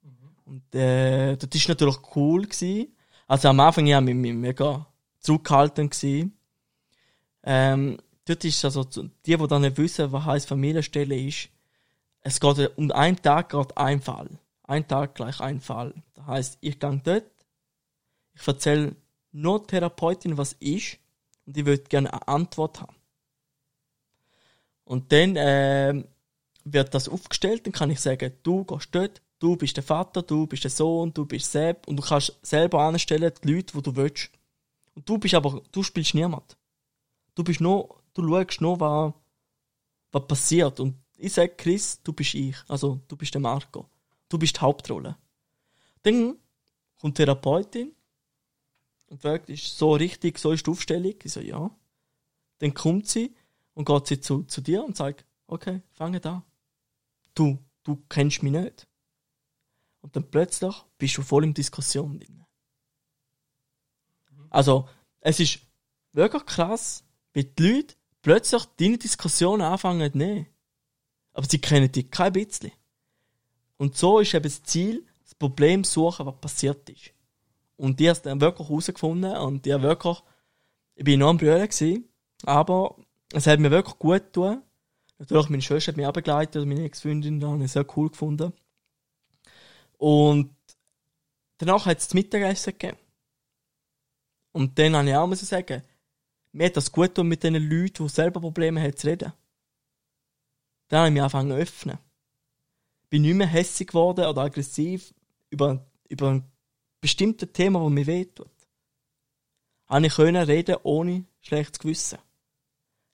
[0.02, 0.30] Mhm.
[0.46, 2.44] Und äh, das war natürlich cool.
[2.44, 2.96] Gewesen.
[3.28, 4.88] Also am Anfang ja, mich mega
[5.20, 6.38] zurückgehalten gewesen.
[7.44, 11.50] Ähm, dort ist also, die, die dann nicht wissen, was heißt Familienstelle ist,
[12.22, 14.30] es geht um einen Tag geht ein Fall.
[14.64, 15.94] Ein Tag gleich ein Fall.
[16.14, 17.32] Das heißt, ich gehe dort,
[18.34, 18.96] ich erzähle
[19.32, 21.00] nur Therapeutin, was ist,
[21.48, 22.96] und ich würde gerne eine Antwort haben.
[24.84, 26.04] Und dann äh,
[26.64, 30.46] wird das aufgestellt, dann kann ich sagen, du gehst dort, du bist der Vater, du
[30.46, 33.96] bist der Sohn, du bist Sepp, und du kannst selber anstellen, die Leute, die du
[33.96, 34.30] willst.
[34.94, 36.58] Und du bist aber, du spielst niemand.
[37.36, 39.14] Du bist nur, du schaust nur, was,
[40.12, 40.80] was passiert.
[40.80, 42.56] Und ich sage, Chris, du bist ich.
[42.68, 43.90] Also, du bist der Marco.
[44.30, 45.18] Du bist die Hauptrolle.
[46.04, 46.38] Dann
[47.00, 47.94] kommt die Therapeutin
[49.08, 51.16] und fragt, ist so richtig, so ist die Aufstellung?
[51.24, 51.70] Ich so, ja.
[52.60, 53.36] Dann kommt sie
[53.74, 56.44] und geht sie zu, zu dir und sagt, okay, fange da.
[57.34, 58.88] Du, du kennst mich nicht.
[60.02, 62.46] Und dann plötzlich bist du voll in Diskussion drin.
[64.50, 64.88] Also,
[65.20, 65.60] es ist
[66.14, 70.48] wirklich krass, wie die Leute plötzlich deine Diskussion anfangen zu nehmen.
[71.34, 72.72] Aber sie kennen dich kein bisschen.
[73.78, 77.14] Und so ist eben das Ziel, das Problem suchen, was passiert ist.
[77.78, 80.22] Und die hast dann wirklich herausgefunden und die wirklich,
[80.96, 82.10] ich bin noch am Brüllen gewesen,
[82.44, 82.98] aber
[83.32, 84.64] es hat mir wirklich gut getan.
[85.20, 88.54] Natürlich, meine Schwester hat mich auch begleitet, meine Ex-Freundin, da habe ich sehr cool gefunden.
[89.98, 90.56] Und
[91.60, 92.98] danach hat es das Mittagessen gegeben.
[94.52, 95.84] Und dann habe ich auch sagen,
[96.52, 99.34] mir hat das gut getan, mit den Leuten, die selber Probleme haben, zu reden.
[100.88, 102.00] Dann habe ich mich angefangen zu öffnen.
[103.10, 105.14] Bin nicht mehr hässlich geworden oder aggressiv
[105.50, 106.52] über, über ein
[107.08, 108.52] bestimmtes Thema, das mir wehtut.
[109.88, 112.20] Habe ich können reden ohne schlechtes Gewissen.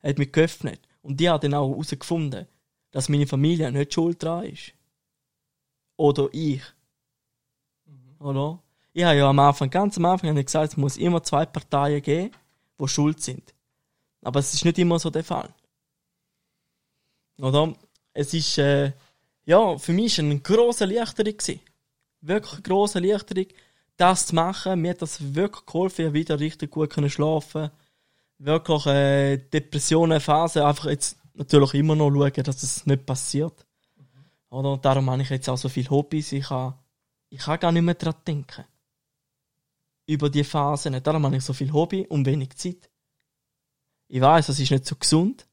[0.01, 0.81] Er hat mich geöffnet.
[1.03, 2.47] Und die hat dann auch herausgefunden,
[2.91, 4.73] dass meine Familie nicht schuld dran ist.
[5.95, 6.63] Oder ich.
[7.85, 8.25] Mhm.
[8.25, 8.63] Oder?
[8.93, 12.31] Ich habe ja am Anfang, ganz am Anfang gesagt, es muss immer zwei Parteien geben,
[12.79, 13.53] die schuld sind.
[14.23, 15.53] Aber es ist nicht immer so der Fall.
[17.37, 17.75] Oder?
[18.13, 18.93] Es ist, äh,
[19.45, 21.59] ja, für mich eine grosse Erleichterung gewesen.
[22.21, 23.47] Wirklich eine grosse Erleichterung,
[23.97, 24.81] das zu machen.
[24.81, 27.71] Mir hat das wirklich geholfen, wieder richtig gut können schlafen
[28.39, 33.65] Wirklich, äh, Depressionen, Phase, einfach jetzt natürlich immer noch schauen, dass das nicht passiert.
[33.95, 34.05] Mhm.
[34.49, 34.73] Oder?
[34.73, 36.33] Und darum habe ich jetzt auch so viele Hobbys.
[36.33, 36.73] Ich kann,
[37.29, 38.65] ich kann gar nicht mehr daran denken.
[40.05, 41.01] Über die Phasen.
[41.01, 42.89] Darum habe ich so viel Hobby und wenig Zeit.
[44.09, 45.47] Ich weiß, das ist nicht so gesund.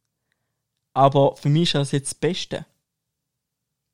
[0.92, 2.66] Aber für mich ist das jetzt das Beste.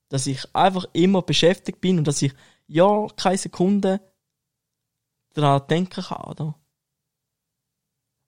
[0.08, 2.32] Dass ich einfach immer beschäftigt bin und dass ich
[2.66, 4.00] ja keine Sekunde
[5.36, 6.54] daran denken kann, oder?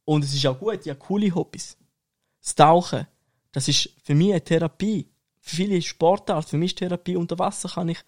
[0.05, 1.77] Und es ist auch gut, habe coole Hobbys.
[2.41, 3.07] Das Tauchen,
[3.53, 5.11] das ist für mich eine Therapie.
[5.41, 7.99] Für viele Sportarten, für mich ist Therapie unter Wasser, kann ich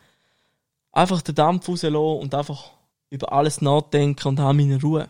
[0.93, 2.71] einfach den Dampf rauslassen und einfach
[3.11, 5.09] über alles nachdenken und habe meine Ruhe.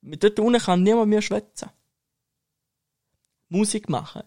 [0.00, 1.70] Mit dort unten kann niemand mehr schwätzen.
[3.48, 4.22] Musik machen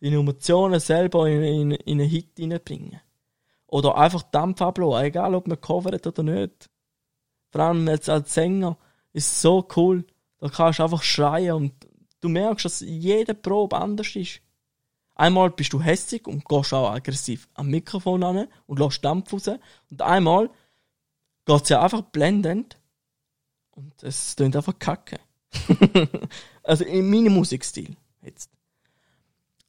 [0.00, 3.00] die Emotionen selber in, in, in einen Hit hineinbringen.
[3.66, 6.70] Oder einfach Dampf ablassen, egal ob man covert oder nicht.
[7.50, 8.76] Vor allem als, als Sänger
[9.12, 10.04] ist so cool.
[10.38, 11.72] Da kannst du einfach schreien und
[12.20, 14.40] du merkst, dass jede Probe anders ist.
[15.14, 19.48] Einmal bist du hässig und gehst auch aggressiv am Mikrofon an und lässt Dampf raus.
[19.90, 20.48] Und einmal
[21.44, 22.78] geht es ja einfach blendend
[23.72, 25.18] und es klingt einfach kacke.
[26.62, 28.50] also in meinem Musikstil jetzt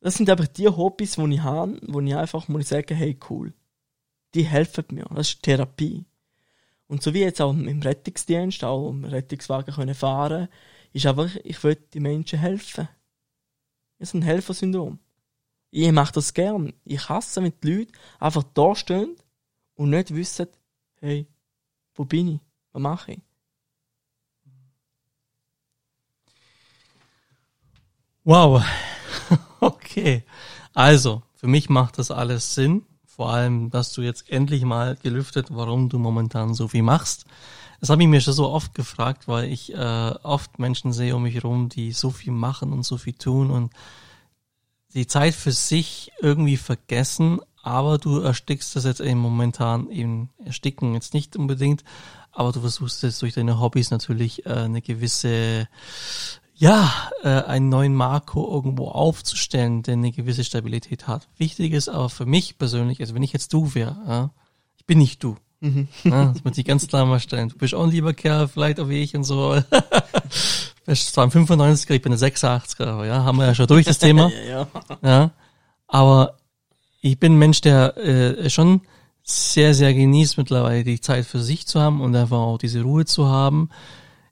[0.01, 3.53] das sind einfach die Hobbys, die ich habe, wo ich einfach muss sagen, hey, cool.
[4.33, 5.05] Die helfen mir.
[5.13, 6.05] Das ist Therapie.
[6.89, 10.49] Und so wie jetzt auch im Rettungsdienst, auch im Rettungswagen können fahren,
[10.91, 12.89] ist einfach, ich will den Menschen helfen.
[13.99, 14.97] Das ist ein Helfersyndrom.
[15.69, 16.73] Ich mache das gern.
[16.85, 19.15] Ich hasse, wenn die Leute einfach da stehen
[19.75, 20.47] und nicht wissen,
[20.95, 21.27] hey,
[21.93, 22.39] wo bin ich?
[22.71, 23.21] Was mache ich?
[28.23, 28.63] Wow.
[29.61, 30.23] Okay.
[30.73, 32.85] Also, für mich macht das alles Sinn.
[33.19, 37.25] Vor allem, dass du jetzt endlich mal gelüftet, warum du momentan so viel machst.
[37.81, 41.23] Das habe ich mir schon so oft gefragt, weil ich äh, oft Menschen sehe um
[41.23, 43.73] mich herum, die so viel machen und so viel tun und
[44.93, 50.93] die Zeit für sich irgendwie vergessen, aber du erstickst das jetzt eben momentan eben ersticken
[50.93, 51.83] jetzt nicht unbedingt,
[52.31, 55.67] aber du versuchst jetzt durch deine Hobbys natürlich äh, eine gewisse,
[56.59, 56.91] ja,
[57.23, 61.29] äh, einen neuen Marco irgendwo aufzustellen, der eine gewisse Stabilität hat.
[61.37, 64.29] Wichtig ist aber für mich persönlich, also wenn ich jetzt du wäre, ja,
[64.77, 65.37] ich bin nicht du.
[65.61, 65.87] Mhm.
[66.03, 67.47] Ja, das muss ich ganz klar mal stellen.
[67.47, 69.61] Du bist auch ein lieber Kerl, vielleicht auch wie ich und so.
[70.85, 73.99] bist zwar ein 95er, ich bin ein 86er, ja, haben wir ja schon durch das
[73.99, 74.29] Thema.
[74.49, 74.97] ja, ja.
[75.01, 75.31] ja,
[75.87, 76.35] aber
[76.99, 78.81] ich bin ein Mensch, der äh, schon
[79.23, 83.05] sehr, sehr genießt mittlerweile die Zeit für sich zu haben und einfach auch diese Ruhe
[83.05, 83.69] zu haben.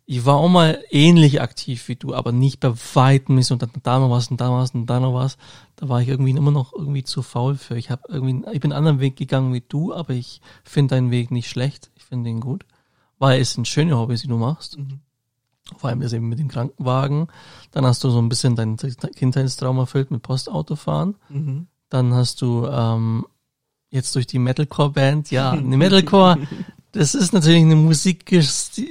[0.09, 3.71] Ich war auch mal ähnlich aktiv wie du, aber nicht bei weitem nicht und dann
[3.83, 5.37] da noch was und da was und da noch was.
[5.75, 7.77] Da war ich irgendwie immer noch irgendwie zu faul für.
[7.77, 11.11] Ich habe irgendwie, ich bin einen anderen Weg gegangen wie du, aber ich finde deinen
[11.11, 11.91] Weg nicht schlecht.
[11.95, 12.65] Ich finde ihn gut,
[13.19, 14.77] weil es sind schöne Hobbys, die du machst.
[14.77, 15.01] Mhm.
[15.75, 17.27] Vor allem das eben mit dem Krankenwagen.
[17.71, 21.15] Dann hast du so ein bisschen dein Kindheitstraum erfüllt mit Postautofahren.
[21.27, 21.67] Mhm.
[21.89, 23.25] Dann hast du ähm,
[23.89, 26.37] jetzt durch die Metalcore-Band, ja, eine Metalcore,
[26.93, 28.31] das ist natürlich eine Musik,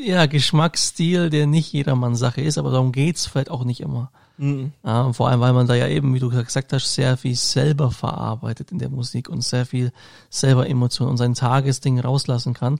[0.05, 4.11] ja, Geschmacksstil, der nicht jedermanns Sache ist, aber darum geht's vielleicht auch nicht immer.
[4.39, 4.73] Mhm.
[4.85, 7.91] Ja, vor allem, weil man da ja eben, wie du gesagt hast, sehr viel selber
[7.91, 9.93] verarbeitet in der Musik und sehr viel
[10.29, 12.79] selber Emotionen und sein Tagesding rauslassen kann.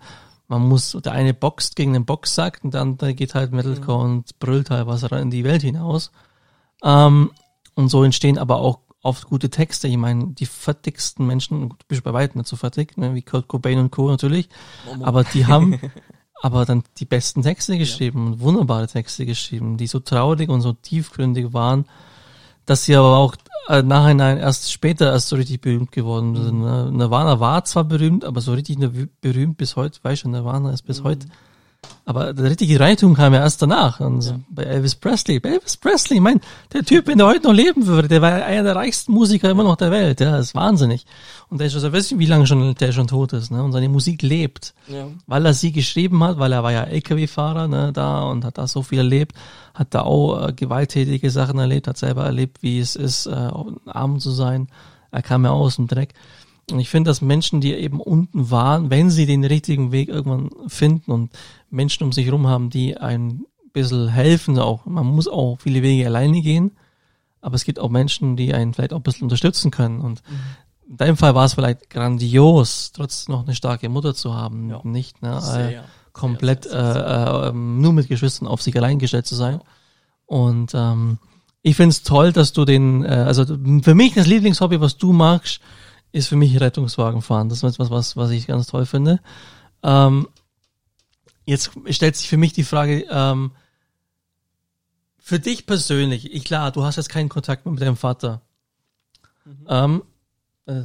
[0.49, 4.15] Man muss, der eine boxt gegen den Boxsack und dann geht halt Metalcore mhm.
[4.17, 6.13] und brüllt halt was in die Welt hinaus.
[6.85, 7.31] Ähm,
[7.75, 9.89] und so entstehen aber auch oft gute Texte.
[9.89, 13.49] Ich meine, die fertigsten Menschen, du bist bei weitem nicht so fertig, ne, wie Kurt
[13.49, 14.09] Cobain und Co.
[14.09, 14.49] natürlich,
[15.01, 15.81] aber die haben
[16.43, 20.73] aber dann die besten Texte geschrieben und wunderbare Texte geschrieben, die so traurig und so
[20.73, 21.87] tiefgründig waren,
[22.67, 23.37] dass sie aber auch
[23.69, 26.61] äh, nachhinein erst später erst so richtig berühmt geworden sind.
[26.61, 26.91] Ne?
[26.93, 28.79] Nirvana war zwar berühmt, aber so richtig
[29.21, 31.05] berühmt bis heute, weißt du, Nirvana ist bis mhm.
[31.05, 31.27] heute
[32.05, 33.99] aber der richtige Reichtum kam ja erst danach.
[33.99, 34.39] Und ja.
[34.49, 35.41] bei Elvis Presley.
[35.41, 36.41] Bei Elvis Presley, mein,
[36.73, 39.65] der Typ, wenn der heute noch leben würde, der war einer der reichsten Musiker immer
[39.65, 40.21] noch der Welt.
[40.21, 41.05] Ja, das ist wahnsinnig.
[41.49, 43.51] Und der ist schon, weiß nicht, wie lange schon der schon tot ist.
[43.51, 43.63] Ne?
[43.63, 44.73] Und seine Musik lebt.
[44.87, 45.09] Ja.
[45.27, 48.69] Weil er sie geschrieben hat, weil er war ja LKW-Fahrer ne, da und hat da
[48.69, 49.35] so viel erlebt.
[49.75, 53.51] Hat da auch äh, gewalttätige Sachen erlebt, hat selber erlebt, wie es ist, äh,
[53.87, 54.69] arm zu sein.
[55.11, 56.15] Er kam ja aus dem Dreck.
[56.71, 60.51] Und ich finde, dass Menschen, die eben unten waren, wenn sie den richtigen Weg irgendwann
[60.67, 61.31] finden und
[61.77, 66.07] Menschen um sich herum haben, die ein bisschen helfen, auch, man muss auch viele Wege
[66.07, 66.73] alleine gehen,
[67.41, 70.91] aber es gibt auch Menschen, die einen vielleicht auch ein bisschen unterstützen können und mhm.
[70.91, 74.81] in deinem Fall war es vielleicht grandios, trotz noch eine starke Mutter zu haben, ja.
[74.85, 79.27] nicht ne, sehr, komplett sehr, sehr, äh, äh, nur mit Geschwistern auf sich allein gestellt
[79.27, 79.61] zu sein.
[80.25, 81.19] Und ähm,
[81.63, 85.13] ich finde es toll, dass du den, äh, also für mich das Lieblingshobby, was du
[85.13, 85.61] magst,
[86.13, 87.51] ist für mich Rettungswagen fahren.
[87.51, 89.21] Das ist etwas, was, was ich ganz toll finde.
[89.83, 90.27] Ähm,
[91.47, 93.53] jetzt stellt sich für mich die Frage, ähm,
[95.19, 98.43] für dich persönlich, ich klar, du hast jetzt keinen Kontakt mehr mit deinem Vater.
[99.45, 99.67] Mhm.
[99.69, 100.03] Ähm,
[100.67, 100.83] äh,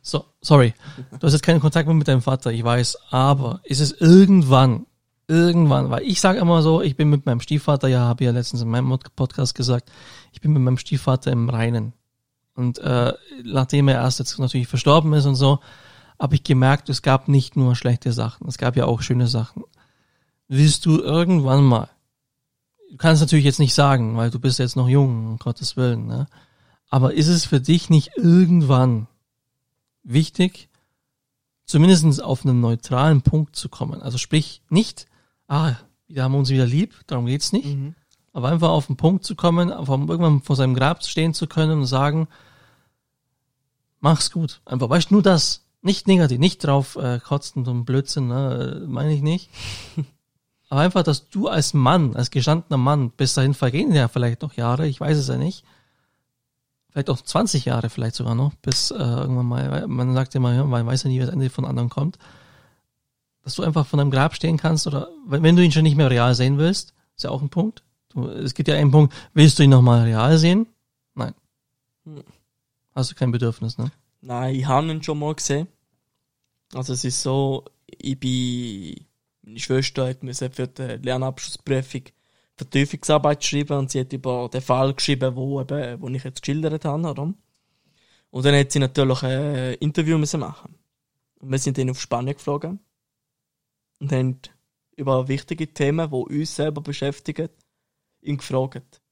[0.00, 0.72] so, sorry.
[1.18, 4.86] Du hast jetzt keinen Kontakt mehr mit deinem Vater, ich weiß, aber ist es irgendwann
[5.28, 8.62] irgendwann, weil ich sage immer so, ich bin mit meinem Stiefvater, ja, habe ja letztens
[8.62, 9.90] in meinem Podcast gesagt,
[10.32, 11.92] ich bin mit meinem Stiefvater im Reinen.
[12.56, 13.12] Und äh,
[13.44, 15.60] nachdem er erst jetzt natürlich verstorben ist und so,
[16.18, 19.64] habe ich gemerkt, es gab nicht nur schlechte Sachen, es gab ja auch schöne Sachen.
[20.48, 21.90] Willst du irgendwann mal,
[22.90, 26.06] du kannst natürlich jetzt nicht sagen, weil du bist jetzt noch jung, um Gottes Willen,
[26.06, 26.26] ne?
[26.88, 29.08] aber ist es für dich nicht irgendwann
[30.02, 30.70] wichtig,
[31.66, 34.00] zumindest auf einen neutralen Punkt zu kommen?
[34.00, 35.06] Also sprich, nicht
[35.48, 35.74] ah,
[36.08, 37.76] wir haben uns wieder lieb, darum geht's nicht.
[37.76, 37.94] Mhm.
[38.32, 41.80] Aber einfach auf den Punkt zu kommen, einfach irgendwann vor seinem Grab stehen zu können
[41.80, 42.28] und sagen,
[44.00, 44.60] mach's gut.
[44.64, 45.62] Einfach, weißt du, nur das.
[45.82, 49.50] Nicht negativ, nicht drauf äh, kotzen und Blödsinn, ne, meine ich nicht.
[50.68, 54.54] Aber einfach, dass du als Mann, als gestandener Mann, bis dahin vergehen ja vielleicht noch
[54.54, 55.64] Jahre, ich weiß es ja nicht.
[56.90, 60.64] Vielleicht auch 20 Jahre vielleicht sogar noch, bis äh, irgendwann mal, man sagt ja mal,
[60.64, 62.18] man weiß ja nie, was Ende von anderen kommt
[63.46, 66.10] dass du einfach von deinem Grab stehen kannst oder wenn du ihn schon nicht mehr
[66.10, 67.84] real sehen willst, ist ja auch ein Punkt.
[68.08, 70.66] Du, es gibt ja einen Punkt, willst du ihn nochmal real sehen?
[71.14, 71.32] Nein.
[72.04, 72.24] Hm.
[72.96, 73.92] Du kein Bedürfnis, ne?
[74.22, 75.68] Nein, ich habe ihn schon mal gesehen.
[76.72, 79.06] Also es ist so, ich bin,
[79.42, 82.02] meine Schwester hat mir für die Lernabschlussprüfung
[82.56, 86.86] Vertiefungsarbeit geschrieben und sie hat über den Fall geschrieben, wo, eben, wo ich jetzt geschildert
[86.86, 87.08] habe.
[87.08, 87.34] Oder?
[88.30, 90.74] Und dann hat sie natürlich ein Interview müssen machen.
[91.38, 92.80] Und wir sind dann auf Spanien geflogen
[94.00, 94.40] und haben
[94.96, 97.50] über wichtige Themen, die uns selber beschäftigen,
[98.22, 99.02] ihn gefragt.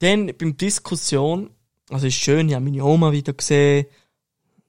[0.00, 1.50] Dann beim Diskussion,
[1.90, 3.86] also es ist schön, ich habe meine Oma wieder gesehen,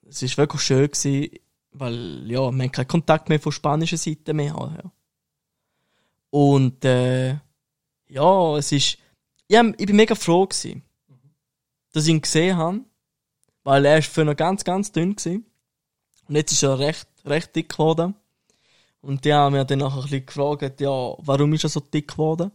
[0.08, 1.30] es ist wirklich schön gewesen,
[1.72, 4.56] weil, ja, haben keinen Kontakt mehr von spanischer Seite mehr.
[4.56, 4.92] Ja.
[6.30, 7.38] Und, äh,
[8.10, 8.98] ja, es ist,
[9.48, 10.84] ich, hab, ich bin mega froh gewesen,
[11.94, 12.82] dass ich ihn gesehen habe,
[13.64, 15.46] Weil er ist für noch ganz, ganz dünn gewesen.
[16.28, 18.16] Und jetzt ist er recht, recht dick geworden.
[19.02, 22.10] Und die haben mir dann nachher ein bisschen gefragt, ja, warum ist er so dick
[22.10, 22.52] geworden?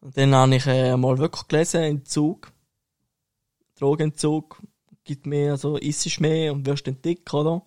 [0.00, 2.52] Und dann habe ich äh, mal wirklich gelesen, Entzug.
[3.76, 4.62] Drogenentzug
[5.04, 7.62] gibt mehr, also isst mehr und wirst dann dick, oder?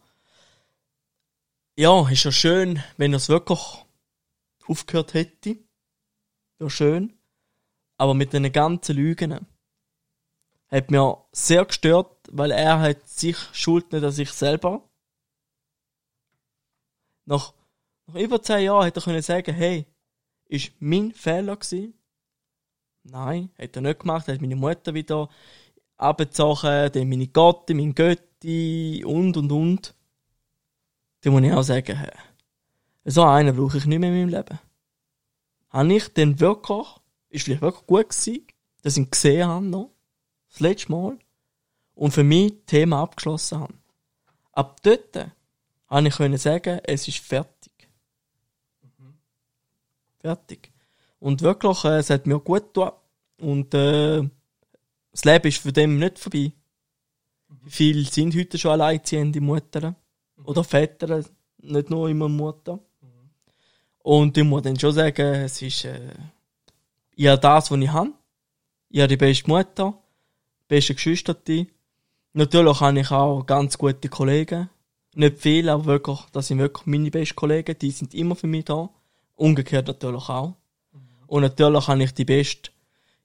[1.77, 3.59] Ja, ist ja schön, wenn er es wirklich
[4.67, 5.57] aufgehört hätte.
[6.57, 7.17] Wäre schön.
[7.97, 9.47] Aber mit den ganzen Lügen
[10.69, 14.87] hat mir sehr gestört, weil er hat sich schuld nicht an sich selber.
[17.25, 17.53] Nach,
[18.07, 19.85] nach über zehn Jahren hätte er können sagen, hey,
[20.45, 21.93] ist mein Fehler gewesen.
[23.03, 25.29] Nein, hat er nicht gemacht, hat meine Mutter wieder
[25.99, 29.95] abgezogen, dann meine Gotte, mein Götti und und und.
[31.21, 32.11] Dann muss ich auch sagen, hey,
[33.05, 34.59] so einen brauche ich nicht mehr in meinem Leben.
[35.69, 36.87] Habe ich dann wirklich,
[37.29, 38.47] ist vielleicht wirklich gut gewesen,
[38.81, 39.91] dass ich ihn gesehen habe noch,
[40.49, 41.19] das letzte Mal,
[41.95, 43.73] und für mich das Thema abgeschlossen habe.
[44.53, 45.31] Ab dort
[45.87, 47.89] habe ich können sagen, es ist fertig.
[50.19, 50.71] Fertig.
[51.19, 52.93] Und wirklich, äh, es hat mir gut getan.
[53.37, 54.29] Und äh,
[55.19, 56.53] das Leben ist für dem nicht vorbei.
[57.65, 59.95] Viele sind heute schon alleinziehende Mutter
[60.45, 61.25] oder Väter,
[61.57, 62.79] nicht nur immer Mutter.
[64.01, 66.13] Und ich muss dann schon sagen, es ist äh,
[67.15, 68.13] ja das, was ich habe.
[68.89, 69.93] Ich habe die beste Mutter,
[70.67, 71.35] beste Geschwister.
[72.33, 74.69] Natürlich habe ich auch ganz gute Kollegen.
[75.15, 77.77] Nicht viele, aber wirklich, das sind wirklich meine besten Kollegen.
[77.77, 78.89] Die sind immer für mich da.
[79.35, 80.55] Umgekehrt natürlich auch.
[81.27, 82.71] Und natürlich habe ich die beste,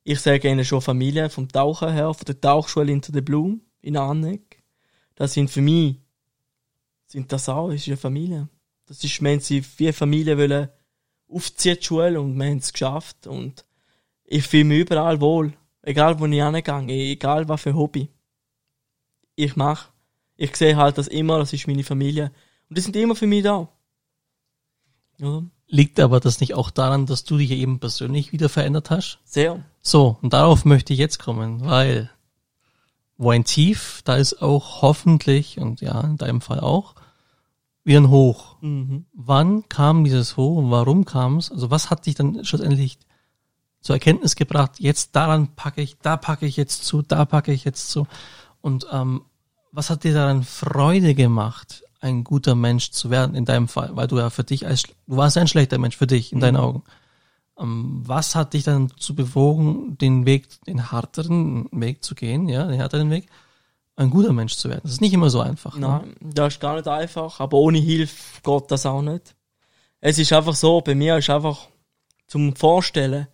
[0.04, 3.96] ich sage ihnen schon Familie, vom Tauchen her, von der Tauchschule Into the Bloom in
[3.96, 4.62] Anneck.
[5.14, 5.96] Das sind für mich,
[7.06, 8.48] sind das auch, das ist eine Familie.
[8.86, 10.68] Das ist, wir haben sie wie eine Familie wollen
[11.26, 13.26] aufziehen, die Schule, und wir haben es geschafft.
[13.26, 13.64] Und
[14.24, 15.54] ich fühle mich überall wohl.
[15.80, 18.08] Egal, wo ich hingehe, egal was für Hobby.
[19.36, 19.90] Ich mache.
[20.36, 22.30] Ich sehe halt das immer, das ist meine Familie.
[22.68, 23.68] Und die sind immer für mich da.
[25.20, 25.44] Oder?
[25.66, 29.18] Liegt aber das nicht auch daran, dass du dich eben persönlich wieder verändert hast?
[29.24, 29.64] Sehr.
[29.80, 32.10] So, und darauf möchte ich jetzt kommen, weil
[33.16, 36.94] wo ein Tief, da ist auch hoffentlich, und ja, in deinem Fall auch,
[37.84, 38.56] wieder ein Hoch.
[38.60, 39.06] Mhm.
[39.12, 41.50] Wann kam dieses Hoch und warum kam es?
[41.52, 42.98] Also was hat dich dann schlussendlich
[43.80, 47.64] zur Erkenntnis gebracht, jetzt daran packe ich, da packe ich jetzt zu, da packe ich
[47.64, 48.06] jetzt zu.
[48.62, 49.22] Und ähm,
[49.72, 53.96] was hat dir daran Freude gemacht, ein guter Mensch zu werden in deinem Fall?
[53.96, 56.56] Weil du ja für dich als, du warst ein schlechter Mensch für dich in deinen
[56.56, 56.84] Augen.
[57.58, 62.66] Ähm, was hat dich dann zu bewogen, den Weg, den harteren Weg zu gehen, ja,
[62.66, 63.28] den härteren Weg,
[63.96, 64.82] ein guter Mensch zu werden?
[64.84, 65.76] Das ist nicht immer so einfach.
[65.76, 65.88] Ne?
[65.88, 69.34] Nein, das ist gar nicht einfach, aber ohne Hilfe geht das auch nicht.
[70.00, 71.68] Es ist einfach so, bei mir ist einfach
[72.26, 73.28] zum Vorstellen,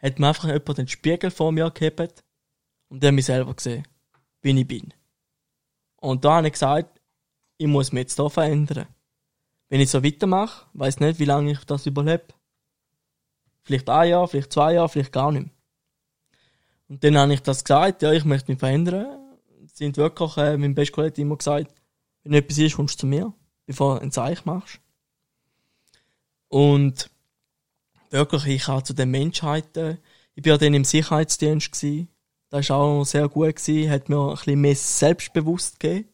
[0.00, 2.24] hat mir einfach jemand den Spiegel vor mir gehabt
[2.88, 3.86] und der mich selber gesehen,
[4.40, 4.94] wie ich bin.
[5.96, 6.95] Und da habe ich gesagt,
[7.58, 8.86] ich muss mich jetzt hier verändern.
[9.68, 12.28] Wenn ich so weitermache, weiß nicht, wie lange ich das überlebe.
[13.62, 15.54] Vielleicht ein Jahr, vielleicht zwei Jahre, vielleicht gar nicht mehr.
[16.88, 19.18] Und dann habe ich das gesagt, ja, ich möchte mich verändern.
[19.72, 21.74] Sind wirklich, äh, mein bester Kollege immer gesagt,
[22.22, 23.32] wenn etwas ist, kommst du zu mir,
[23.66, 24.80] bevor du ein Zeichen machst.
[26.48, 27.10] Und
[28.10, 29.98] wirklich, ich habe zu den Menschheiten,
[30.34, 32.08] ich bin ja dann im Sicherheitsdienst gewesen.
[32.50, 36.08] Das war auch sehr gut gewesen, hat mir ein bisschen mehr selbstbewusst gegeben.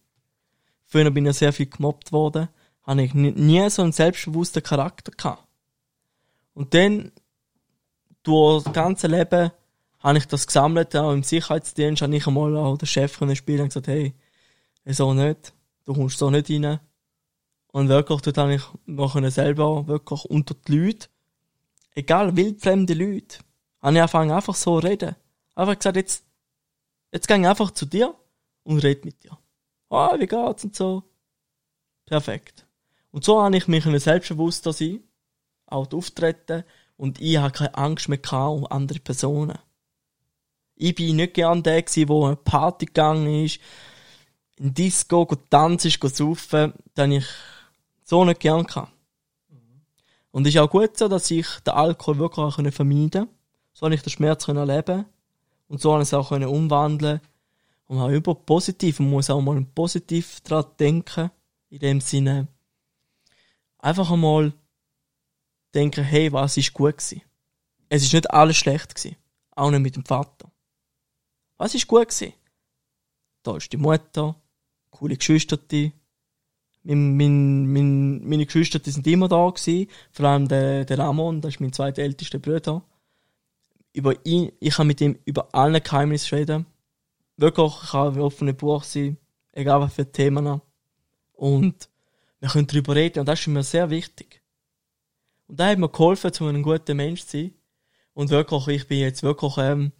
[0.92, 2.48] Früher bin ich sehr viel gemobbt worden,
[2.82, 5.46] habe ich nie so einen selbstbewussten Charakter gehabt.
[6.54, 7.12] Und dann,
[8.22, 9.50] durch das ganze Leben,
[10.00, 13.60] habe ich das gesammelt, auch im Sicherheitsdienst, habe ich einmal auch den Chef von Spiel
[13.60, 14.14] und gesagt, hey,
[14.84, 15.54] so nicht,
[15.86, 16.78] du kommst so nicht rein.
[17.72, 21.08] Und wirklich, dort habe ich noch selber wirklich unter die Leute
[21.94, 23.38] egal wildfremde Leute,
[23.80, 25.16] habe ich angefangen einfach so zu reden.
[25.54, 26.24] Einfach gesagt, jetzt,
[27.12, 28.14] jetzt gehe ich einfach zu dir
[28.62, 29.38] und rede mit dir.
[29.92, 31.02] Ah, wie geht's und so.
[32.06, 32.66] Perfekt.
[33.10, 35.00] Und so habe ich mich selbstbewusster sein,
[35.66, 36.64] auch auftreten
[36.96, 39.58] und ich habe keine Angst mehr um andere Personen.
[40.76, 43.60] Ich bin nicht gern der gewesen, der eine Party gegangen ist,
[44.56, 47.26] in Disco, tanzen, saufen, den ich
[48.02, 48.88] so nicht gern kann.
[50.30, 53.28] Und ist auch gut so, dass ich den Alkohol wirklich auch vermeiden konnte.
[53.74, 55.04] So habe ich den Schmerz erleben
[55.68, 57.20] Und so habe ich es auch umwandeln
[57.92, 59.00] Und auch über positiv.
[59.00, 61.30] Man muss auch mal positiv daran denken.
[61.68, 62.48] In dem Sinne,
[63.78, 64.54] einfach einmal
[65.74, 67.20] denken, hey, was ist gut gewesen?
[67.90, 69.16] Es ist nicht alles schlecht gewesen.
[69.50, 70.50] Auch nicht mit dem Vater.
[71.58, 72.32] Was ist gut gewesen?
[73.42, 74.36] Da ist die Mutter,
[74.90, 75.58] coole Geschwister,
[76.84, 79.90] mein, mein, mein, meine Geschwister sind immer da gewesen.
[80.12, 82.82] Vor allem der, der Ramon, das ist mein zweitältester Bruder.
[83.92, 86.64] Über ihn, ich kann mit ihm über alle Geheimnisse reden.
[87.42, 89.18] Wirklich, ich kann ein offenes Buch sein,
[89.52, 90.60] egal was für Themen.
[91.32, 91.88] Und
[92.40, 94.42] wir können darüber reden und das ist mir sehr wichtig.
[95.46, 97.54] Und da hat mir geholfen, zu einem guten Mensch zu sein.
[98.14, 99.92] Und wirklich, ich bin jetzt wirklich, ähm,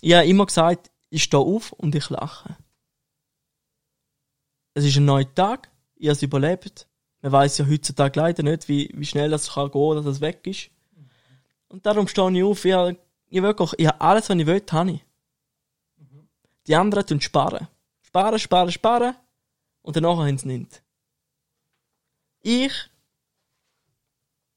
[0.00, 2.56] ich habe immer gesagt, ich stehe auf und ich lache.
[4.74, 6.86] Es ist ein neuer Tag, ich habe es überlebt.
[7.22, 10.46] Man weiß ja heutzutage leider nicht, wie, wie schnell das kann gehen, dass es weg
[10.46, 10.70] ist.
[11.68, 12.96] Und darum stehe ich auf, ich, habe,
[13.28, 15.07] ich wirklich, ich habe alles, was ich will, habe ich.
[16.68, 17.66] Die anderen tun sparen.
[18.02, 19.16] Sparen, sparen, sparen.
[19.82, 20.82] Und danach haben sie nicht.
[22.42, 22.72] Ich,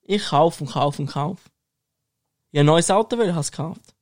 [0.01, 1.49] ich kaufe und kaufe und kaufe.
[2.51, 3.95] Ich ein neues Auto, will, habe es gekauft.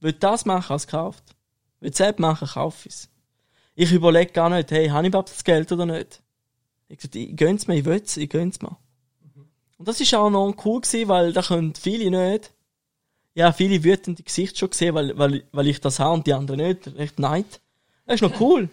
[0.00, 1.36] Will das machen, habe es gekauft.
[1.78, 3.10] Will selbst machen, kaufe ich es.
[3.76, 6.20] Ich überlege gar nicht, hey, habe ich überhaupt das Geld oder nicht?
[6.88, 8.76] Ich gesagt, ich gönn's mir, ich will's, ich gönn's mir.
[9.78, 12.52] Und das ist auch noch cool gewesen, weil da können viele nicht.
[13.36, 16.66] Ja, viele wütende Gesichter schon gesehen, weil, weil, weil ich das habe und die anderen
[16.66, 16.86] nicht.
[16.96, 17.60] Recht neid.
[18.06, 18.70] Das ist noch cool.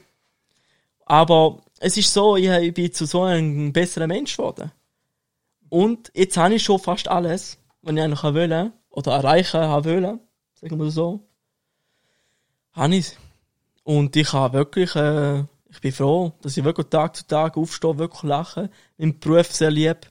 [1.05, 4.71] Aber es ist so, ich, ich bin zu so einem besseren Mensch geworden.
[5.67, 10.21] Und jetzt habe ich schon fast alles, was ich eigentlich wollen, oder erreichen wollen,
[10.53, 11.19] sagen wir so.
[12.71, 13.17] Habe ich.
[13.83, 15.41] Und ich habe wirklich, äh,
[15.71, 19.71] ich bin froh, dass ich wirklich Tag zu Tag aufstehe, wirklich lache, im Beruf sehr
[19.71, 20.09] lieb.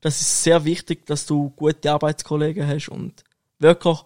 [0.00, 3.24] Das ist sehr wichtig, dass du gute Arbeitskollegen hast und
[3.60, 3.98] wirklich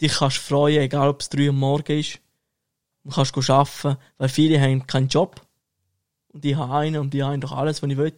[0.00, 2.20] dich kannst freuen, egal ob es drei Uhr morgen ist.
[3.04, 5.40] Du kannst arbeiten, weil viele haben keinen Job.
[6.28, 8.12] Und die haben einen und die haben doch alles, was ich will.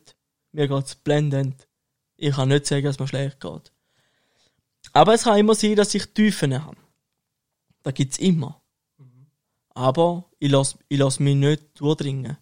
[0.52, 1.68] Mir geht's blendend.
[2.16, 3.72] Ich kann nicht sagen, dass mir schlecht geht.
[4.92, 6.76] Aber es kann immer sein, dass ich Tiefen habe.
[7.82, 8.60] Da gibt's immer.
[9.70, 12.36] Aber ich lasse ich lass mich nicht durchdringen.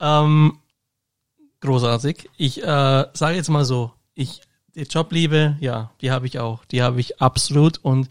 [0.00, 0.60] Ähm,
[1.60, 2.28] großartig.
[2.36, 4.42] Ich äh, sage jetzt mal so, ich
[4.74, 7.78] die Jobliebe, ja, die habe ich auch, die habe ich absolut.
[7.78, 8.08] Und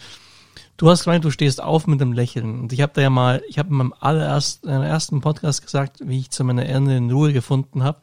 [0.78, 2.60] du hast gemeint, du stehst auf mit einem Lächeln.
[2.62, 6.20] Und ich habe da ja mal, ich habe in meinem allerersten ersten Podcast gesagt, wie
[6.20, 8.02] ich zu meiner in Ruhe gefunden habe,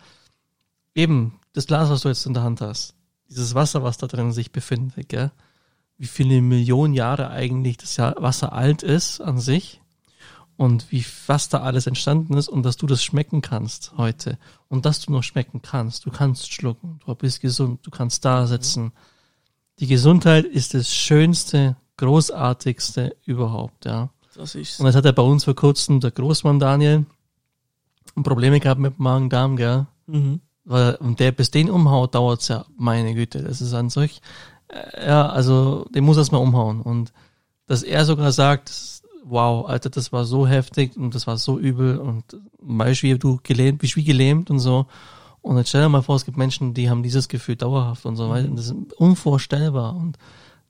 [0.95, 2.95] eben das Glas, was du jetzt in der Hand hast,
[3.29, 5.31] dieses Wasser, was da drin sich befindet, gell?
[6.01, 9.83] wie viele Millionen Jahre eigentlich das Wasser alt ist an sich
[10.61, 14.37] und wie was da alles entstanden ist und dass du das schmecken kannst heute
[14.69, 16.05] und dass du noch schmecken kannst.
[16.05, 18.93] Du kannst schlucken, du bist gesund, du kannst da sitzen.
[19.79, 24.11] Die Gesundheit ist das schönste, großartigste überhaupt, ja.
[24.35, 27.07] Das ist Und das hat er bei uns vor kurzem der Großmann Daniel
[28.23, 29.87] Probleme gehabt mit Magen-Darm, gell?
[30.09, 30.43] mhm.
[30.67, 34.21] Weil, und der bis den umhaut, dauert's ja, meine Güte, das ist an sich,
[34.69, 36.83] äh, ja, also, den muss erst mal umhauen.
[36.83, 37.15] Und
[37.67, 41.99] dass er sogar sagt, wow, Alter, das war so heftig und das war so übel
[41.99, 42.25] und
[42.61, 44.87] weißt wie du gelähmt, bist wie gelähmt und so.
[45.43, 48.17] Und jetzt stell dir mal vor, es gibt Menschen, die haben dieses Gefühl dauerhaft und
[48.17, 48.49] so weiter.
[48.49, 49.97] Und das ist unvorstellbar.
[49.97, 50.19] Und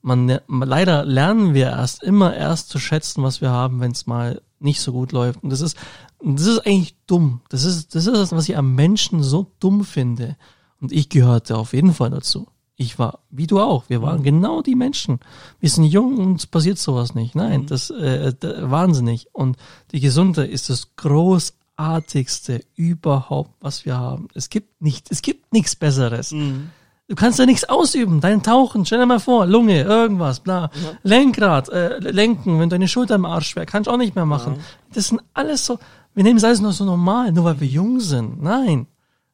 [0.01, 4.07] man, man leider lernen wir erst immer erst zu schätzen, was wir haben, wenn es
[4.07, 5.43] mal nicht so gut läuft.
[5.43, 5.77] Und das ist,
[6.23, 7.41] das ist eigentlich dumm.
[7.49, 10.37] Das ist, das ist das, was ich am Menschen so dumm finde.
[10.79, 12.47] Und ich gehörte auf jeden Fall dazu.
[12.81, 15.19] Ich war, wie du auch, wir waren genau die Menschen.
[15.59, 17.35] Wir sind jung und es passiert sowas nicht.
[17.35, 19.27] Nein, das äh, da- wahnsinnig.
[19.33, 19.55] Und
[19.91, 24.29] die Gesundheit ist das großartigste überhaupt, was wir haben.
[24.33, 26.29] Es gibt nicht, es gibt nichts Besseres.
[26.29, 28.19] Du kannst ja nichts ausüben.
[28.19, 30.71] Dein Tauchen, stell dir mal vor, Lunge, irgendwas, bla.
[31.03, 34.55] Lenkrad, äh, lenken, wenn deine Schulter im Arsch wäre, kannst du auch nicht mehr machen.
[34.93, 35.77] Das sind alles so,
[36.15, 38.41] wir nehmen es alles noch so normal, nur weil wir jung sind.
[38.41, 38.87] Nein.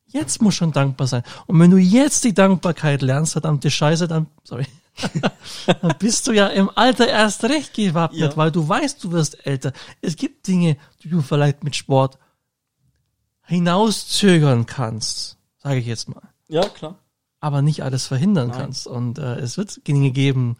[0.08, 1.24] Jetzt muss schon dankbar sein.
[1.48, 4.66] Und wenn du jetzt die Dankbarkeit lernst, verdammte Scheiße, dann, sorry,
[5.82, 8.38] dann bist du ja im Alter erst recht gewappnet, Ja.
[8.38, 9.74] weil du weißt, du wirst älter.
[10.02, 12.18] Es gibt Dinge, die du vielleicht mit Sport
[13.46, 16.96] hinauszögern kannst, sage ich jetzt mal Ja, klar.
[17.40, 18.58] aber nicht alles verhindern Nein.
[18.60, 18.88] kannst.
[18.88, 20.58] Und äh, es wird Dinge geben.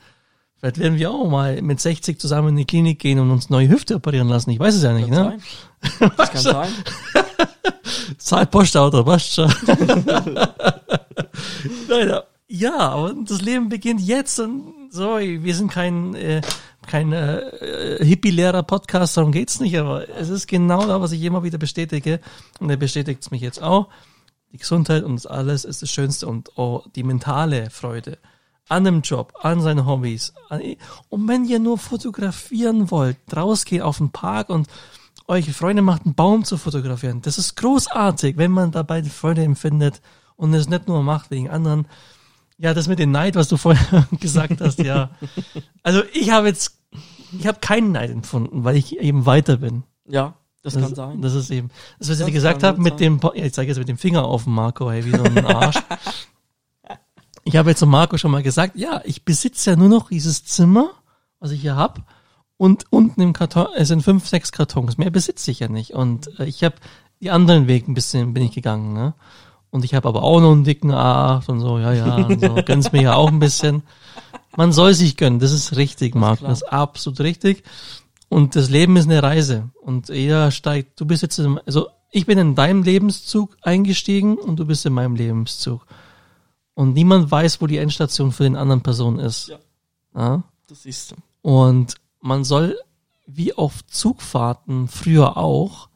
[0.60, 3.70] Vielleicht werden wir auch mal mit 60 zusammen in die Klinik gehen und uns neue
[3.70, 4.50] Hüfte operieren lassen.
[4.52, 5.40] Ich weiß es ja nicht, Kann ne?
[6.00, 6.12] sein.
[6.18, 6.74] Das kann sein.
[8.18, 9.54] Zahl Postauto, passt schon.
[11.88, 12.28] Leider.
[12.48, 16.42] Ja, aber das Leben beginnt jetzt und so, wir sind kein, äh,
[16.88, 21.58] kein äh, Hippie-Lehrer-Podcast, darum geht's nicht, aber es ist genau da, was ich immer wieder
[21.58, 22.22] bestätige
[22.60, 23.90] und er bestätigt es mich jetzt auch.
[24.54, 28.18] Die Gesundheit und das alles ist das Schönste und auch die mentale Freude
[28.70, 30.34] an dem Job, an seinen Hobbys.
[30.50, 30.62] An,
[31.10, 34.68] und wenn ihr nur fotografieren wollt, rausgehen auf den Park und
[35.28, 37.22] euch Freunde macht, einen Baum zu fotografieren.
[37.22, 40.02] Das ist großartig, wenn man dabei die Freude empfindet
[40.36, 41.88] und es nicht nur macht wegen anderen.
[42.58, 45.12] Ja, das mit dem Neid, was du vorher gesagt hast, ja.
[45.84, 46.80] Also ich habe jetzt,
[47.38, 49.84] ich habe keinen Neid empfunden, weil ich eben weiter bin.
[50.08, 51.22] Ja, das, Das, kann sein.
[51.22, 51.70] das ist eben,
[52.00, 53.20] das, was ich Das dir gesagt habe mit sein.
[53.20, 55.78] dem, ja, ich zeige jetzt mit dem Finger auf Marco, hey, wie so ein Arsch.
[57.44, 60.46] ich habe jetzt zu Marco schon mal gesagt, ja, ich besitze ja nur noch dieses
[60.46, 60.92] Zimmer,
[61.40, 62.02] was ich hier hab,
[62.58, 64.98] und unten im Karton, es sind fünf, sechs Kartons.
[64.98, 65.92] Mehr besitze ich ja nicht.
[65.92, 66.76] Und äh, ich habe
[67.22, 69.14] die anderen Weg ein bisschen bin ich gegangen, ne?
[69.70, 72.56] Und ich habe aber auch noch einen dicken A8 und so, ja, ja, und so.
[72.66, 73.84] Gönn's mir ja auch ein bisschen.
[74.56, 76.40] Man soll sich gönnen, das ist richtig, Marc.
[76.40, 77.64] Das ist absolut richtig.
[78.30, 79.70] Und das Leben ist eine Reise.
[79.82, 84.58] Und jeder steigt, du bist jetzt, in, also ich bin in deinem Lebenszug eingestiegen und
[84.58, 85.86] du bist in meinem Lebenszug.
[86.74, 89.50] Und niemand weiß, wo die Endstation für den anderen Person ist.
[89.50, 89.58] Ja.
[90.16, 90.44] Ja?
[90.68, 91.16] Das ist so.
[91.42, 91.96] Und
[92.28, 92.78] man soll,
[93.26, 95.90] wie auf Zugfahrten früher auch,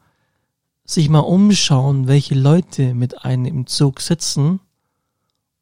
[0.84, 4.60] sich mal umschauen, welche Leute mit einem im Zug sitzen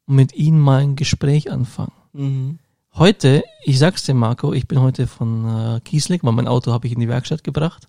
[0.05, 1.93] und mit ihnen mal ein Gespräch anfangen.
[2.13, 2.59] Mhm.
[2.93, 6.87] Heute, ich sag's dir, Marco, ich bin heute von äh, Kiesling, weil mein Auto habe
[6.87, 7.87] ich in die Werkstatt gebracht.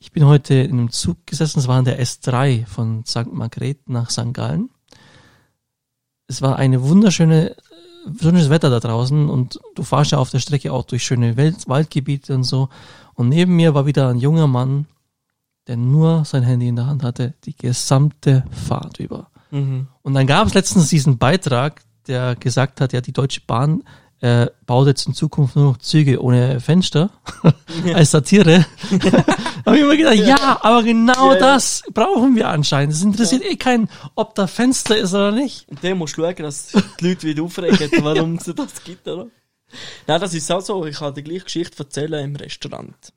[0.00, 3.32] Ich bin heute in einem Zug gesessen, es war in der S3 von St.
[3.32, 4.32] Margret nach St.
[4.34, 4.70] Gallen.
[6.26, 7.54] Es war eine wunderschöne,
[8.20, 11.68] schönes Wetter da draußen und du fahrst ja auf der Strecke auch durch schöne Welt,
[11.68, 12.68] Waldgebiete und so.
[13.14, 14.86] Und neben mir war wieder ein junger Mann,
[15.66, 19.28] der nur sein Handy in der Hand hatte, die gesamte Fahrt über.
[19.50, 19.86] Mhm.
[20.02, 23.84] Und dann gab es letztens diesen Beitrag, der gesagt hat, ja, die Deutsche Bahn
[24.22, 27.10] äh, baut jetzt in Zukunft nur noch Züge ohne Fenster
[27.94, 28.64] als Satire.
[29.66, 31.40] habe ich immer gedacht, ja, aber genau Ja, ja.
[31.40, 32.94] das brauchen wir anscheinend.
[32.94, 35.68] Es interessiert eh keinen, ob da Fenster ist oder nicht.
[35.68, 36.68] Und dann musst du schauen, dass
[37.00, 39.26] die Leute wieder aufregen, warum es das gibt, oder?
[40.06, 40.86] Nein, das ist auch so.
[40.86, 43.12] Ich kann die gleiche Geschichte erzählen im Restaurant.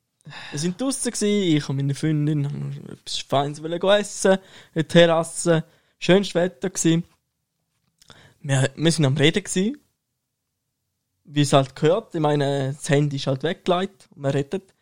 [0.50, 4.40] Wir sind gewesen, ich und meine Freundin haben etwas Feines essen, in
[4.74, 5.64] der Terrasse,
[6.00, 7.04] schönstes Wetter gewesen.
[8.42, 9.78] Wir, wir sind am Reden gewesen.
[11.26, 14.74] Wie es halt gehört, ich meine, das Handy ist halt weggelegt und man redet.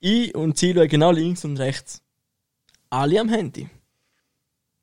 [0.00, 2.00] Ich und sie schauen genau links und rechts.
[2.90, 3.68] Alle am Handy.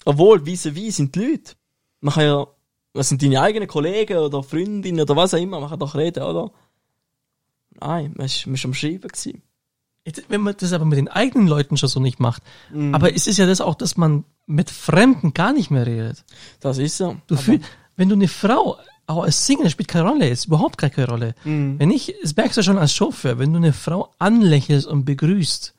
[0.03, 1.53] Obwohl, vis-à-vis sind die Leute.
[2.01, 2.47] Man kann ja,
[2.93, 6.23] was sind deine eigenen Kollegen oder Freundinnen oder was auch immer, man kann doch reden,
[6.23, 6.51] oder?
[7.79, 9.43] Nein, man ist, man ist am Schreiben gewesen.
[10.03, 12.41] Jetzt, wenn man das aber mit den eigenen Leuten schon so nicht macht.
[12.91, 16.25] Aber es ist ja das auch, dass man mit Fremden gar nicht mehr redet.
[16.59, 17.17] Das ist so.
[17.27, 17.61] Du fühl,
[17.95, 18.77] wenn du eine Frau,
[19.11, 21.35] auch als Single, das spielt keine Rolle, ist überhaupt keine Rolle.
[21.43, 21.79] Mhm.
[21.79, 25.73] Wenn ich, das merkst du schon als Chauffeur, wenn du eine Frau anlächelst und begrüßt,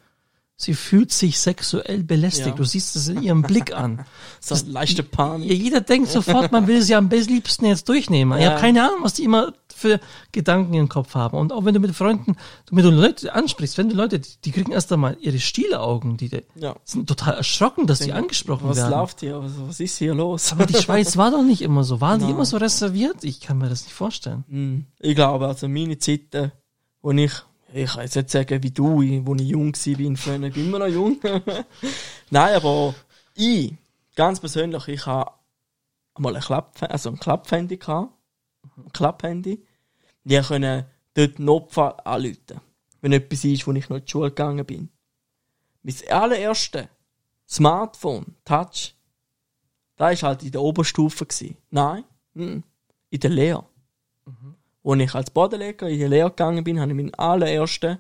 [0.57, 2.47] sie fühlt sich sexuell belästigt.
[2.49, 2.55] Ja.
[2.55, 4.05] Du siehst es in ihrem Blick an.
[4.41, 5.51] so leichte Panik.
[5.51, 8.39] Jeder denkt sofort, man will sie am besten liebsten jetzt durchnehmen.
[8.39, 8.53] Ich Ja.
[8.53, 10.01] habe keine Ahnung, was die immer für
[10.33, 11.37] Gedanken im Kopf haben.
[11.37, 14.51] Und auch wenn du mit Freunden, du mit Leute ansprichst, wenn du Leute, die, die
[14.53, 16.77] kriegen erst einmal ihre Stielaugen, die, die Ja.
[16.85, 18.91] sind total erschrocken, dass die angesprochen Was werden.
[18.91, 19.43] läuft hier?
[19.43, 20.53] Was, was ist hier los?
[20.53, 22.01] Aber die Schweiz war doch nicht immer so.
[22.01, 22.35] Waren die Nein.
[22.35, 23.23] immer so reserviert?
[23.25, 24.45] Ich kann mir das nicht vorstellen.
[24.49, 26.53] Hm, Ich glaube, also meine Zeiten,
[27.01, 27.33] wo ich,
[27.73, 28.97] ich kann jetzt nicht sagen wie du,
[29.27, 31.19] wo ich jung war, bin, früher, ich bin immer noch jung.
[32.31, 32.95] Nein, aber
[33.35, 33.75] ich,
[34.15, 35.31] ganz persönlich, ich habe
[36.15, 38.13] einmal ein Klapp, also ein Klapphandy gehabt.
[38.93, 39.65] Klapphandy.
[40.25, 42.61] Die können dort Notfall anrufen.
[43.01, 44.89] Wenn etwas ist, wo ich noch in die Schule gegangen bin.
[45.83, 46.89] Mein allererste
[47.49, 48.95] Smartphone, Touch,
[49.97, 51.27] da war halt in der Oberstufe.
[51.27, 51.57] Gewesen.
[51.71, 52.05] Nein,
[52.35, 52.63] mhm.
[53.11, 53.67] in der Lehre.
[54.85, 57.99] Als ich als Bodenleger in die Lehre gegangen bin, habe ich meinen allerersten,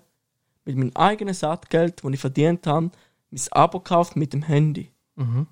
[0.64, 2.90] mit meinem eigenen Saatgeld, das ich verdient habe,
[3.30, 4.90] mein Abo gekauft mit dem Handy.
[5.16, 5.46] Mhm.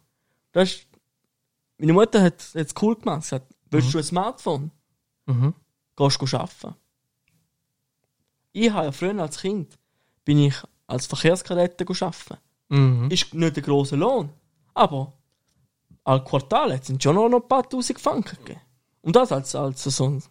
[0.53, 0.87] Das ist,
[1.79, 3.25] meine Mutter hat es cool gemacht.
[3.25, 4.71] Sie hat, willst du ein Smartphone?
[5.31, 5.55] Mhm.
[5.97, 6.74] Gehst du arbeiten.
[8.53, 9.78] Ich habe ja früher als Kind,
[10.24, 10.55] bin ich
[10.87, 12.37] als Verkehrskadette arbeiten.
[12.68, 13.11] Mhm.
[13.11, 14.31] Ist nicht ein grosser Lohn.
[14.74, 15.12] Aber
[16.05, 18.61] al Quartal hat es schon noch ein paar tausend Franken gegeben.
[19.03, 20.22] Und das als, als so ein,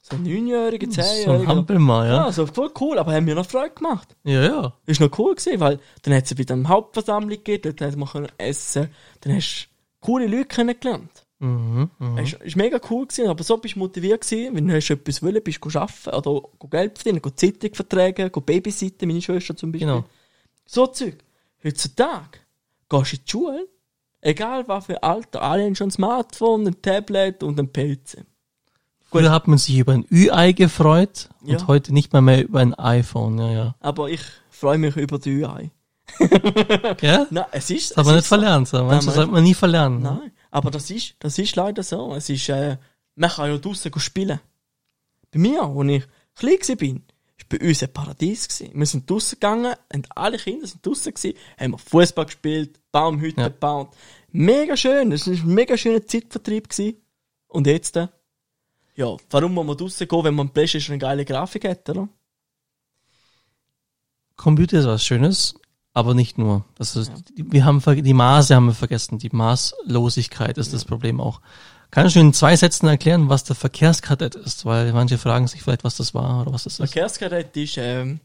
[0.00, 1.46] so ein Neunjähriger, So.
[1.46, 2.26] Hampelmann, ja.
[2.26, 4.14] Ja, so voll cool, aber haben mir noch Freude gemacht.
[4.24, 4.72] Ja, ja.
[4.86, 8.28] Ist noch cool gewesen, weil dann hat es wieder eine Hauptversammlung gegeben, dort hat man
[8.38, 11.26] essen, dann hast du coole Leute kennengelernt.
[11.40, 11.90] Mhm.
[11.98, 12.18] Mhm.
[12.18, 15.42] Ist, ist mega cool gewesen, aber so bist du motiviert gewesen, wenn du etwas wollen,
[15.42, 19.86] bist du arbeiten oder Geld verdienen, Zeitung verträgen, go Babysitten, meine Schwester zum Beispiel.
[19.88, 20.04] Genau.
[20.66, 21.18] So Zeug.
[21.64, 22.38] Heutzutage
[22.88, 23.68] gehst du in die Schule,
[24.20, 28.24] egal was für Alter, alle haben schon ein Smartphone, ein Tablet und ein PC.
[29.10, 31.66] Früher hat man sich über ein Ü-Ei gefreut und Ja.
[31.66, 33.74] heute nicht mal mehr über ein iPhone, ja, ja.
[33.80, 34.20] Aber ich
[34.50, 35.70] freue mich über die UI.
[37.00, 37.26] Ja?
[37.30, 37.90] Nein, es ist.
[37.92, 38.36] Das hat man es nicht so.
[38.36, 38.68] verlernt.
[38.68, 38.84] So.
[38.84, 40.02] Manches man- sollte man nie verlernen.
[40.02, 40.18] ne?
[40.20, 42.14] Nein, aber das ist, das ist leider so.
[42.14, 42.76] Es ist, äh,
[43.14, 44.40] man kann ja draussen spielen.
[45.30, 47.04] Bei mir, als ich klein war, bin,
[47.36, 48.78] ist bei uns ein Paradies gewesen.
[48.78, 53.40] Wir sind draussen gegangen und alle Kinder sind draussen gewesen, haben wir Fußball gespielt, Baumhütten
[53.42, 53.48] Ja.
[53.48, 53.94] gebaut.
[54.30, 56.96] Mega schön, es war ein mega schöner Zeitvertrieb gewesen.
[57.48, 58.08] Und jetzt, äh,
[58.94, 62.08] ja, warum muss man draussen gehen, wenn man Playstation eine geile Grafik hat, oder?
[64.36, 65.54] Computer ist was Schönes,
[65.98, 66.64] aber nicht nur.
[66.76, 69.18] Das ist, die, wir haben die Maße haben wir vergessen.
[69.18, 71.40] Die Maßlosigkeit ist das Problem auch.
[71.90, 74.64] Kannst du in zwei Sätzen erklären, was der Verkehrskadett ist?
[74.64, 76.92] Weil manche fragen sich vielleicht, was das war oder was das ist.
[76.92, 78.20] Verkehrskadett ist, ähm,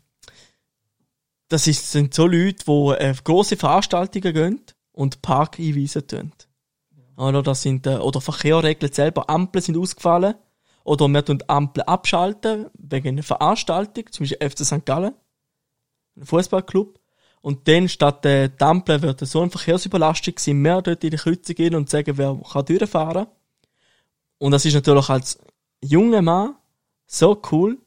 [1.47, 4.61] das ist, sind so Leute, die auf grosse Veranstaltungen gehen
[4.91, 6.31] und Park einweisen tun.
[7.17, 10.35] Oder, das sind, äh, oder Verkehrsregeln selber, Ampeln sind ausgefallen.
[10.83, 14.85] Oder wir tun Ampeln abschalten, wegen einer Veranstaltung, zum Beispiel FC St.
[14.85, 15.15] Gallen,
[16.17, 16.99] ein Fußballclub.
[17.43, 21.55] Und dann, statt die Ampeln wird so eine Verkehrsüberlastung sein, mehr dort in die Kreuzung
[21.55, 23.27] gehen und sagen, wer kann durchfahren.
[24.37, 25.37] Und das ist natürlich als
[25.81, 26.55] junger Mann
[27.05, 27.77] so cool,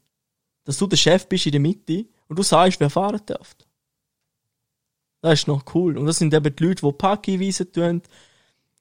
[0.64, 3.56] dass du der Chef bist in der Mitte und du sagst, wer fahren darf.
[5.22, 5.96] Das ist noch cool.
[5.96, 8.02] Und das sind eben die Leute, die Park einweisen tun.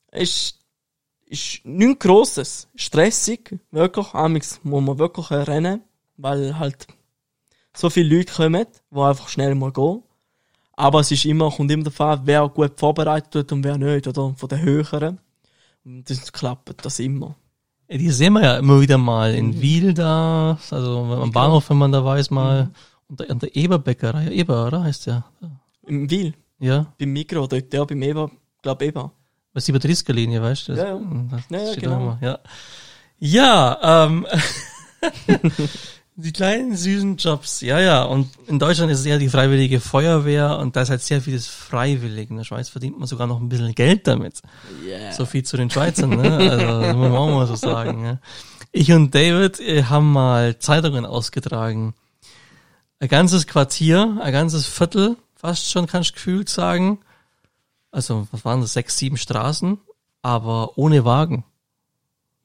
[0.07, 0.59] Es
[1.25, 2.67] ist nichts Grosses.
[2.75, 3.57] Stressig.
[3.71, 4.13] Wirklich.
[4.13, 5.83] Amigs muss man wirklich rennen.
[6.17, 6.85] Weil halt
[7.73, 10.03] so viele Leute kommen, die einfach schnell mal gehen.
[10.77, 14.33] Aber es ist immer, kommt immer davon, wer gut vorbereitet wird und wer nicht, oder?
[14.35, 15.19] Von den Höheren.
[15.85, 17.35] Und das klappt das immer.
[17.87, 21.77] Ja, die sehen wir ja immer wieder mal in Wiel da, also am Bahnhof, wenn
[21.77, 22.71] man da weiß, mal.
[23.07, 25.23] Und der, der Eberbäckerei, Eber, oder heißt der?
[25.85, 26.33] Im Wil.
[26.57, 28.31] Ja, Beim Mikro dort, ja, beim Eber,
[28.63, 29.11] glaub Eber.
[29.53, 30.73] was die Batterieskerlinie, weißt du?
[30.75, 31.01] Das- Ja, ja.
[31.29, 32.17] Das Ja, ja, genau.
[32.21, 32.39] ja.
[33.19, 34.25] Ja, ähm,
[36.17, 38.03] die kleinen süßen Jobs, ja, ja.
[38.03, 41.47] Und in Deutschland ist es eher die freiwillige Feuerwehr und da ist halt sehr vieles
[41.47, 42.29] freiwillig.
[42.29, 44.41] In der Schweiz verdient man sogar noch ein bisschen Geld damit.
[44.85, 45.11] Yeah.
[45.11, 46.37] So viel zu den Schweizern, ne?
[46.37, 48.19] Also, das muss man auch mal so sagen, ne?
[48.71, 51.93] Ich und David äh, haben mal Zeitungen ausgetragen.
[52.99, 56.99] Ein ganzes Quartier, ein ganzes Viertel, fast schon, kannst du gefühlt sagen.
[57.91, 58.73] Also, was waren das?
[58.73, 59.79] Sechs, sieben Straßen,
[60.21, 61.43] aber ohne Wagen.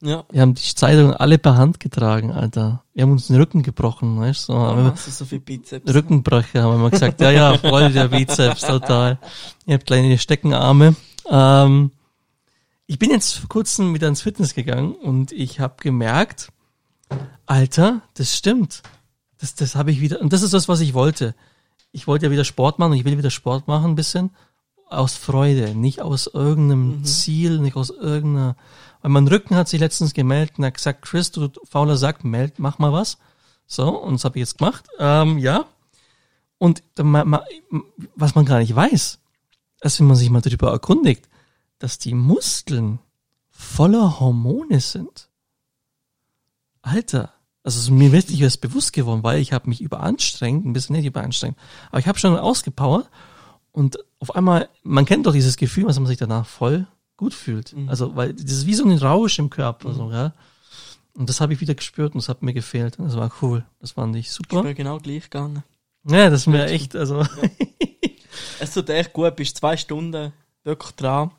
[0.01, 0.23] Ja.
[0.31, 2.83] Wir haben die Zeitungen alle per Hand getragen, Alter.
[2.93, 4.53] Wir haben uns den Rücken gebrochen, weißt du?
[4.53, 5.93] So, haben wir- Ah, so, viel Bizeps.
[5.93, 7.21] Rückenbrüche haben wir immer gesagt.
[7.21, 9.19] Ja, ja, voll der Bizeps, total.
[9.67, 10.95] Ihr habt kleine Steckenarme.
[11.29, 11.91] Ähm,
[12.87, 16.49] ich bin jetzt vor kurzem wieder ins Fitness gegangen und ich habe gemerkt,
[17.45, 18.81] Alter, das stimmt.
[19.39, 21.35] Das, das habe ich wieder, und das ist das, was ich wollte.
[21.91, 24.31] Ich wollte ja wieder Sport machen und ich will wieder Sport machen ein bisschen.
[24.89, 28.55] Aus Freude, nicht aus irgendeinem Ziel, nicht aus irgendeiner,
[29.01, 32.59] weil mein Rücken hat sich letztens gemeldet und hat gesagt, Chris, du fauler Sack, meld,
[32.59, 33.17] mach mal was.
[33.65, 34.87] So, und das habe ich jetzt gemacht.
[34.99, 35.65] Ähm, ja.
[36.57, 36.83] Und
[38.15, 39.19] was man gar nicht weiß,
[39.81, 41.27] ist, wenn man sich mal darüber erkundigt,
[41.79, 42.99] dass die Muskeln
[43.49, 45.29] voller Hormone sind.
[46.83, 47.33] Alter,
[47.63, 51.05] also ist mir wirklich erst bewusst geworden, weil ich habe mich überanstrengt, ein bisschen nicht
[51.05, 51.57] überanstrengt,
[51.89, 53.09] aber ich habe schon ausgepowert
[53.71, 56.87] und auf einmal, man kennt doch dieses Gefühl, dass man sich danach voll
[57.21, 57.75] gut fühlt.
[57.87, 60.33] Also, weil das ist wie so ein Rausch im Körper, so, ja.
[61.13, 62.97] Und das habe ich wieder gespürt und das hat mir gefehlt.
[62.97, 63.63] Und das war cool.
[63.79, 64.63] Das fand ich Ich super.
[64.63, 65.63] bin genau gleich gegangen.
[66.07, 67.23] Ja, das ist mir echt, also,
[68.59, 71.31] Es tut echt gut, bist zwei Stunden wirklich dran.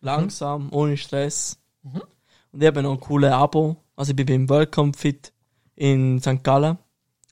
[0.00, 1.58] Langsam, ohne Stress.
[1.82, 3.76] Und ich habe noch ein cooles Abo.
[3.96, 5.32] Also ich bin beim Welcome Fit
[5.74, 6.42] in St.
[6.42, 6.78] Gallen.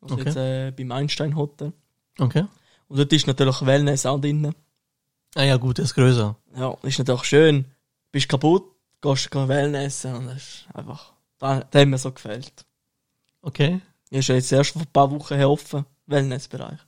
[0.03, 0.25] Also Okay.
[0.25, 1.73] jetzt äh, beim Einstein Hotel.
[2.19, 2.45] okay.
[2.89, 4.53] Und dort ist natürlich Wellness auch drin.
[5.35, 6.37] Ah ja, gut, das ist größer.
[6.57, 7.65] Ja, ist natürlich schön.
[8.17, 8.64] Bist kaputt,
[9.03, 12.64] gehst du Wellness und das ist einfach, das, das hat mir so gefällt.
[13.43, 13.83] Okay.
[14.09, 16.79] Ich ist ja jetzt erst vor ein paar Wochen her offen, Wellnessbereich.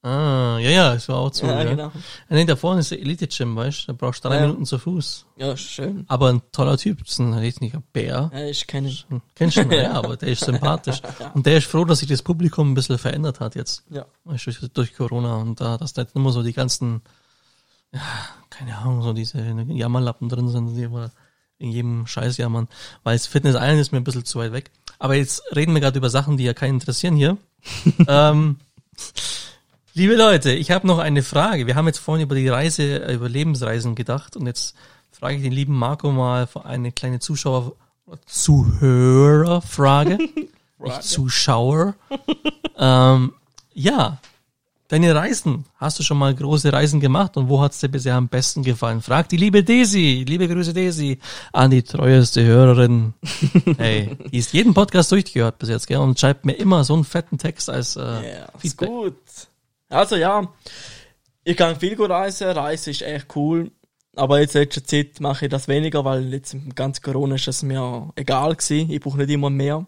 [0.00, 1.44] Ah, ja, ja, es war auch zu.
[1.44, 1.92] ja, ja, genau.
[2.30, 3.86] Nee, da vorne ist der Elite-Gym, weißt du?
[3.88, 4.46] Da brauchst du drei Ja.
[4.46, 5.26] Minuten zu Fuß.
[5.36, 6.06] Ja, ist schön.
[6.08, 8.30] Aber ein toller Typ, das ist ein richtiger Bär.
[8.32, 9.20] Ja, ich kenne ihn.
[9.34, 9.70] Kennst du ihn?
[9.70, 11.02] ja, aber der ist sympathisch.
[11.34, 13.84] Und der ist froh, dass sich das Publikum ein bisschen verändert hat jetzt.
[13.90, 14.06] Ja.
[14.24, 15.36] Weißt du, durch, Corona.
[15.36, 17.00] Und da, dass da jetzt nicht immer so die ganzen, ja,
[18.50, 19.38] keine Ahnung, so diese
[19.68, 21.10] Jammerlappen drin sind, die immer
[21.58, 22.68] in jedem Scheiß jammern.
[23.02, 24.70] Weil das Fitness Island ist mir ein bisschen zu weit weg.
[24.98, 27.36] Aber jetzt reden wir gerade über Sachen, die ja keinen interessieren hier.
[28.08, 28.58] ähm,
[29.94, 31.66] liebe Leute, ich habe noch eine Frage.
[31.66, 34.76] Wir haben jetzt vorhin über die Reise, äh, über Lebensreisen gedacht und jetzt
[35.10, 37.72] frage ich den lieben Marco mal für eine kleine Zuschauer,
[38.26, 40.18] Zuhörerfrage.
[41.00, 41.94] Zuschauer.
[42.76, 43.32] ähm,
[43.72, 44.18] ja,
[44.88, 45.64] deine Reisen.
[45.76, 49.00] Hast du schon mal große Reisen gemacht und wo hat's dir bisher am besten gefallen?
[49.00, 51.18] Fragt die liebe Daisy, liebe Grüße Daisy,
[51.52, 53.14] an die treueste Hörerin.
[53.78, 57.04] hey, die ist jeden Podcast durchgehört bis jetzt, gell, und schreibt mir immer so einen
[57.04, 59.16] fetten Text als äh, Ja, ist gut.
[59.88, 60.48] Also ja,
[61.44, 62.48] ich kann viel gut reisen.
[62.48, 63.70] Reisen ist echt cool.
[64.16, 67.48] Aber jetzt in letzter Zeit mache ich das weniger, weil jetzt im ganzen Corona ist
[67.48, 68.90] es mir egal gewesen.
[68.90, 69.86] Ich brauche nicht immer mehr.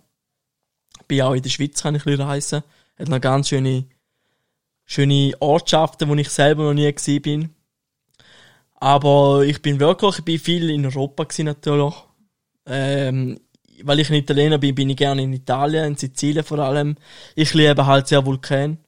[1.07, 2.63] Bin auch in der Schweiz, kann ich ein bisschen reisen.
[2.99, 3.85] Hat noch ganz schöne,
[4.87, 7.51] schöne Ortschaften, wo ich selber noch nie gewesen bin.
[8.77, 11.95] Aber ich bin wirklich, ich bin viel in Europa gewesen natürlich.
[12.67, 13.41] Ähm,
[13.83, 16.97] weil ich ein Italiener bin, bin ich gerne in Italien, in Sizilien vor allem.
[17.35, 18.79] Ich liebe halt sehr Vulkan.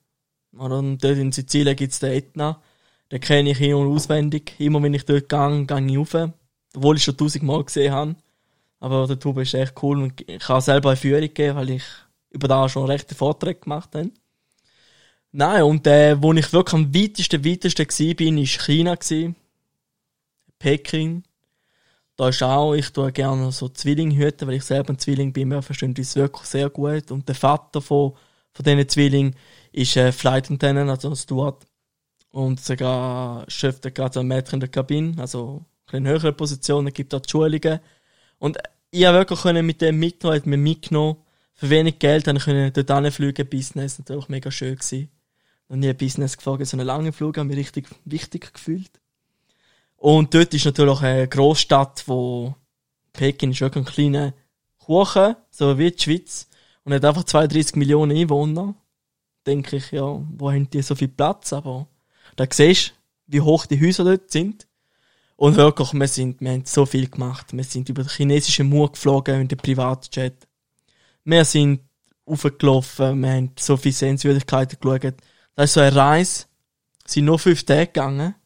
[0.56, 2.60] Und dort in Sizilien gibt's den Etna.
[3.10, 4.54] Den kenne ich in- und auswendig.
[4.58, 6.30] Immer wenn ich dort gehe, gehe ich rauf.
[6.74, 8.16] Obwohl ich schon tausendmal gesehen habe.
[8.80, 11.84] Aber der Tube ist echt cool und ich kann selber eine Führung geben, weil ich
[12.30, 14.10] über da schon rechte Vorträge gemacht habe.
[15.32, 18.96] Nein, und äh, wo ich wirklich am weitesten, weitesten bin, ist China.
[20.58, 21.22] Peking.
[22.16, 25.50] Da ist auch, ich tue gerne so Zwilling hüten, weil ich selber ein Zwilling bin.
[25.50, 27.10] Wir verstehen uns wirklich sehr gut.
[27.10, 28.14] Und der Vater von,
[28.52, 29.36] von diesen Zwillingen
[29.72, 31.64] ist äh, Flight Attendant, also ein Steward.
[32.30, 36.92] Und sogar schafft er gerade so ein Mädchen in der Kabine, also in höheren Positionen,
[36.92, 37.80] gibt dort Schulungen.
[38.38, 38.58] Und
[38.90, 41.16] ich habe wirklich können mit dem mitgenommen, hat mir mitgenommen.
[41.54, 45.08] Für wenig Geld habe ich dort hinfliegen, Business, natürlich mega schön gewesen.
[45.68, 49.00] Noch nie ein Business geflogen, so einen langen Flug, habe mich richtig wichtig gefühlt.
[49.96, 52.54] Und dort ist natürlich auch eine Großstadt, wo
[53.12, 54.34] Peking ist wirklich ein kleiner
[54.78, 56.48] Kuchen, so wie die Schweiz,
[56.84, 58.74] und hat einfach 32 Millionen Einwohner.
[59.46, 61.52] Denke ich, ja, wo haben die so viel Platz?
[61.52, 61.88] Aber
[62.36, 62.92] da siehst du,
[63.26, 64.66] wie hoch die Häuser dort sind.
[65.36, 67.52] Und wirklich, wir sind, wir haben so viel gemacht.
[67.52, 70.48] Wir sind über den chinesischen Mauer geflogen in den Privatjet.
[71.24, 71.80] Wir sind
[72.24, 75.14] aufgelaufen, wir haben so viele Sehenswürdigkeiten geschaut.
[75.58, 76.44] Das ist so eine Reise,
[77.04, 78.36] sind nur fünf Tage gegangen.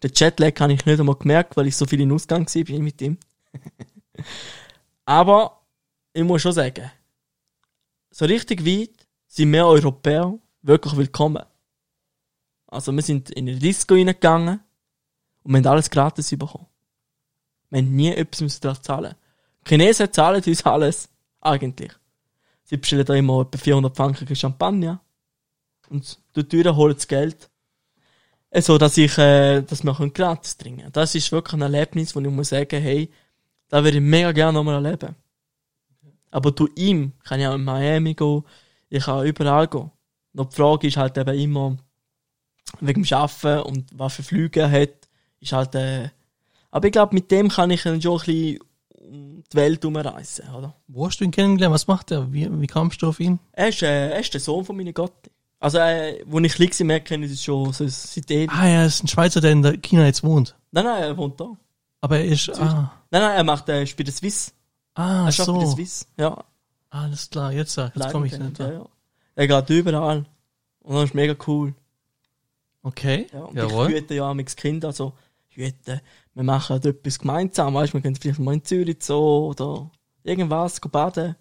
[0.00, 3.02] Den Jetlag habe ich nicht einmal gemerkt, weil ich so viel in Ausgang war mit
[3.02, 3.18] ihm.
[5.04, 5.62] Aber
[6.12, 6.92] ich muss schon sagen,
[8.12, 11.42] so richtig weit sind wir Europäer wirklich willkommen.
[12.68, 14.60] Also wir sind in eine Disco reingegangen
[15.42, 16.68] und wir haben alles gratis bekommen.
[17.70, 19.16] Wir haben nie etwas darauf zahlen.
[19.66, 21.08] Die Chinesen zahlen uns alles.
[21.40, 21.90] Eigentlich.
[22.62, 25.03] Sie bestellen da immer etwa 400 Franken Champagner.
[25.88, 27.50] Und dort Tür holen das Geld.
[28.56, 32.20] So, dass ich, äh, dass wir können gratis trinken Das ist wirklich ein Erlebnis, wo
[32.20, 33.10] ich muss sagen, hey,
[33.68, 35.16] da würde ich mega gerne nochmal erleben.
[36.30, 38.44] Aber du ihm kann ich auch in Miami gehen,
[38.88, 39.90] ich kann überall gehen.
[40.32, 41.76] Noch die Frage ist halt eben immer,
[42.80, 45.08] wegen dem Arbeiten und was für Flüge er hat,
[45.40, 46.10] ist halt, äh,
[46.70, 48.58] aber ich glaube, mit dem kann ich dann schon ein bisschen
[49.04, 50.74] um die Welt umreisen, oder?
[50.88, 51.74] Wo hast du ihn kennengelernt?
[51.74, 52.32] Was macht er?
[52.32, 53.38] Wie, wie kamst du auf ihn?
[53.52, 55.30] Er ist, äh, er ist der Sohn von meiner Gotti.
[55.64, 58.50] Also, äh, wo ich klein war, merke ich es schon so seit ewig.
[58.52, 60.54] Ah, er ist ein Schweizer, der in China jetzt wohnt.
[60.72, 61.56] Nein, nein, er wohnt da.
[62.02, 64.52] Aber er ist, ah, Nein, nein, er macht, äh, bei der Swiss.
[64.94, 65.72] ah, Er schafft bei der so.
[65.74, 66.44] Swiss, ja.
[66.90, 68.58] Alles klar, jetzt, äh, jetzt komme ich nicht.
[68.58, 68.86] ja, ja.
[69.36, 70.26] Er geht überall.
[70.80, 71.74] Und das ist mega cool.
[72.82, 73.88] Okay, Ja, und jawohl.
[73.88, 75.14] ich hüte ja auch mit Kind, also
[75.48, 76.02] hüte,
[76.34, 79.90] wir machen halt etwas gemeinsam, weißt du, wir gehen vielleicht mal in Zürich so oder
[80.22, 81.36] irgendwas, gehen baden.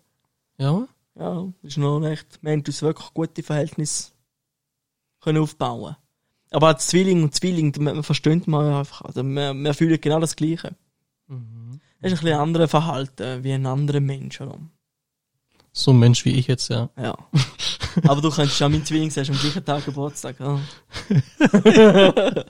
[0.57, 4.11] Ja, Ja, das ist noch echt, wir haben uns wirklich gute Verhältnisse
[5.21, 5.95] können aufbauen.
[6.51, 10.19] Aber als Zwilling und Zwilling, man man versteht man einfach, also wir, wir fühlen genau
[10.19, 10.75] das Gleiche.
[11.27, 11.79] Mhm.
[12.01, 14.59] Das ist ein bisschen anderes Verhalten wie ein anderer Mensch, oder?
[15.73, 16.89] so ein Mensch wie ich jetzt, ja.
[16.95, 17.17] Ja.
[18.07, 20.39] Aber du könntest ja mein Zwilling sagen, am gleichen Tag Geburtstag.
[20.39, 20.59] Ja.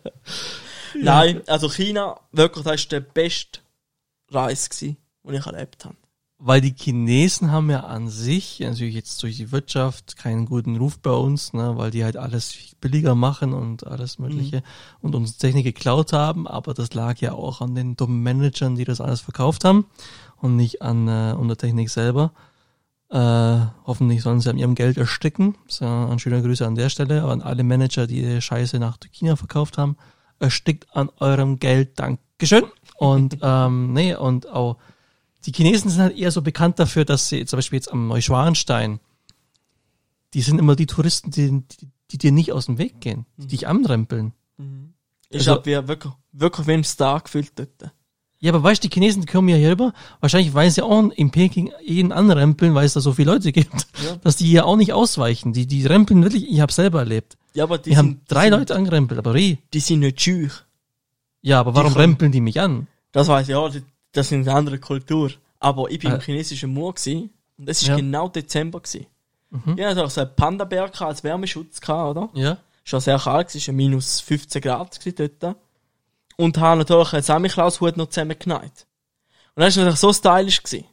[0.95, 3.59] Nein, also China, wirklich, das war der beste
[4.30, 5.95] gewesen, den ich erlebt habe.
[6.46, 11.00] Weil die Chinesen haben ja an sich, natürlich jetzt durch die Wirtschaft, keinen guten Ruf
[11.00, 14.62] bei uns, ne, weil die halt alles viel billiger machen und alles Mögliche
[15.00, 18.84] und uns Technik geklaut haben, aber das lag ja auch an den dummen Managern, die
[18.84, 19.86] das alles verkauft haben
[20.36, 22.34] und nicht an, äh, an der Technik selber.
[23.10, 25.56] Äh, hoffentlich sollen sie an ihrem Geld ersticken.
[25.68, 28.98] So, ein schöner Grüße an der Stelle, aber an alle Manager, die die Scheiße nach
[29.14, 29.96] China verkauft haben.
[30.39, 31.98] Erstickt an eurem Geld.
[32.00, 32.66] Dankeschön.
[32.98, 34.76] Und ähm, nee, und auch
[35.46, 39.00] die Chinesen sind halt eher so bekannt dafür, dass sie zum Beispiel jetzt am Neuschwanstein,
[40.34, 43.48] die sind immer die Touristen, die, die, die dir nicht aus dem Weg gehen, die
[43.48, 44.34] dich anrempeln.
[45.30, 47.91] Ich Also- hab ja wirklich, wirklich wie ein Star gefühlt dort.
[48.39, 51.10] Ja, aber weißt du, die Chinesen die kommen ja hier rüber, wahrscheinlich weil sie auch
[51.12, 54.18] in Peking jeden anrempeln, weil es da so viele Leute gibt, Ja.
[54.18, 55.54] dass die hier auch nicht ausweichen.
[55.54, 57.38] Die, die rempeln wirklich, ich habe selber erlebt.
[57.54, 59.60] Ja, aber die, Die haben sind, drei die sind, Leute angerempelt, aber Rie.
[59.74, 60.48] Die sind nicht scheu.
[61.41, 62.88] Ja, aber warum kommen- rempeln die mich an?
[63.14, 63.84] Das weiss ich, ja, die-
[64.14, 65.32] das sind eine andere Kultur.
[65.59, 66.16] Aber ich bin Äh.
[66.16, 67.89] im chinesischen Moor gewesen, und es Ja.
[67.89, 69.05] war genau Dezember gewesen.
[69.49, 69.78] Mhm.
[69.78, 72.30] Ja, also so einen Panda-Bär als Wärmeschutz gehabt, oder?
[72.34, 72.57] Ja.
[72.84, 75.55] Schon sehr kalt, es war minus 15 Grad dort.
[76.36, 78.88] Und habe natürlich einen Samichlaus-Hut noch zusammengenäht.
[79.55, 80.86] Und das war natürlich so stylisch gewesen.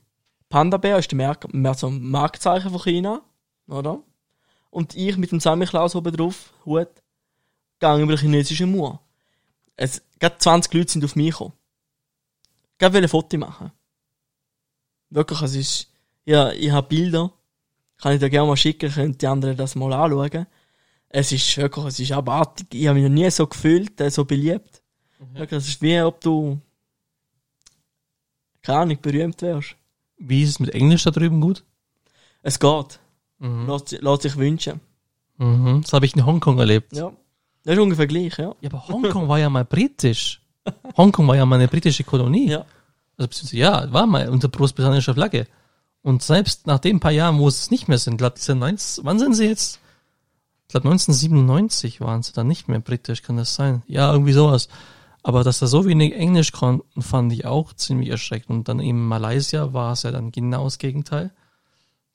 [0.50, 3.22] Panda-Bär ist Merk mehr so ein Marktzeichen von China,
[3.68, 4.00] oder?
[4.68, 6.88] Und ich mit dem Samichlaus oben drauf, Hut,
[7.78, 9.00] gegangen über den chinesischen Mauer.
[9.76, 11.54] Es, gerade 20 Leute sind auf mich gekommen.
[12.81, 13.70] Gerade ein Foto machen.
[15.11, 15.93] Wirklich, es ist,
[16.24, 17.31] ja, ich habe Bilder.
[17.99, 20.47] Kann ich dir gerne mal schicken, können die anderen das mal anschauen.
[21.11, 22.68] Es ist wirklich, es ist abartig.
[22.72, 24.83] Ich habe mich noch nie so gefühlt, äh, so beliebt.
[25.35, 26.59] Wirklich, es ist wie, ob du,
[28.62, 29.76] keine Ahnung, berühmt wärst.
[30.16, 31.64] Wie ist es mit Englisch da drüben gut?
[32.43, 32.99] Es geht.
[33.41, 33.66] Mhm.
[33.68, 34.81] Lässt, lässt sich wünschen.
[35.37, 35.83] Mhm.
[35.83, 36.97] Das habe ich in Hongkong erlebt.
[36.97, 37.12] Ja.
[37.64, 38.55] Das ist ungefähr gleich, ja.
[38.62, 40.41] Ja, aber Hongkong war ja mal britisch.
[40.96, 42.50] Hongkong war ja mal eine britische Kolonie.
[42.50, 42.64] Ja.
[43.16, 45.46] Also ja, war mal unter großbritannischer Flagge.
[46.02, 49.04] Und selbst nach den paar Jahren, wo es nicht mehr sind, glaube ich, sind 19,
[49.04, 49.80] wann sind sie jetzt?
[50.70, 53.82] glaube 1997 waren sie dann nicht mehr britisch, kann das sein?
[53.86, 54.68] Ja, irgendwie sowas.
[55.22, 58.50] Aber dass da so wenig Englisch konnten, fand ich auch ziemlich erschreckend.
[58.50, 61.32] Und dann eben Malaysia war es ja dann genau das Gegenteil.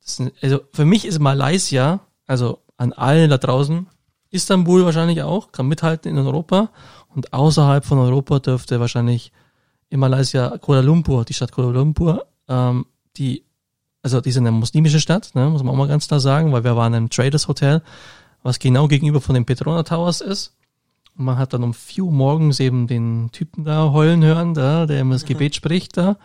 [0.01, 3.87] Das sind, also für mich ist Malaysia, also an allen da draußen,
[4.32, 6.69] Istanbul wahrscheinlich auch, kann mithalten in Europa.
[7.15, 9.32] Und außerhalb von Europa dürfte wahrscheinlich
[9.89, 12.86] in Malaysia Kuala Lumpur, die Stadt Kuala Lumpur, ähm,
[13.17, 13.43] die,
[14.01, 16.63] also die sind eine muslimische Stadt, ne, muss man auch mal ganz klar sagen, weil
[16.63, 17.82] wir waren im Traders Hotel,
[18.43, 20.53] was genau gegenüber von den Petrona Towers ist.
[21.17, 24.86] Und man hat dann um vier Uhr morgens eben den Typen da heulen hören, da,
[24.86, 26.17] der immer das Gebet spricht da.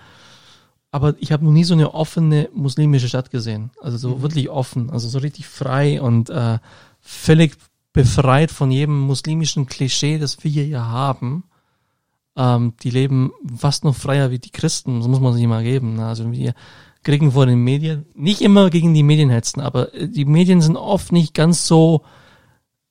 [0.91, 3.71] Aber ich habe noch nie so eine offene muslimische Stadt gesehen.
[3.81, 4.23] Also so Mhm.
[4.23, 6.59] wirklich offen, also so richtig frei und äh,
[7.01, 7.57] völlig
[7.93, 11.45] befreit von jedem muslimischen Klischee, das wir hier haben.
[12.37, 15.97] Ähm, die leben fast noch freier wie die Christen, das muss man sich mal geben.
[15.97, 16.07] Ne?
[16.07, 16.55] Also wir
[17.03, 20.77] kriegen vor den Medien, nicht immer gegen die Medien hetzen, aber äh, die Medien sind
[20.77, 22.03] oft nicht ganz so,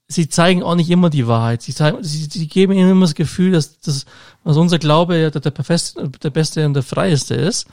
[0.08, 1.62] sie zeigen auch nicht immer die Wahrheit.
[1.62, 4.06] Sie, zeigen, sie, sie geben ihnen immer das Gefühl, dass das,
[4.44, 7.68] was unser Glaube der, der, beste, der beste und der freieste ist.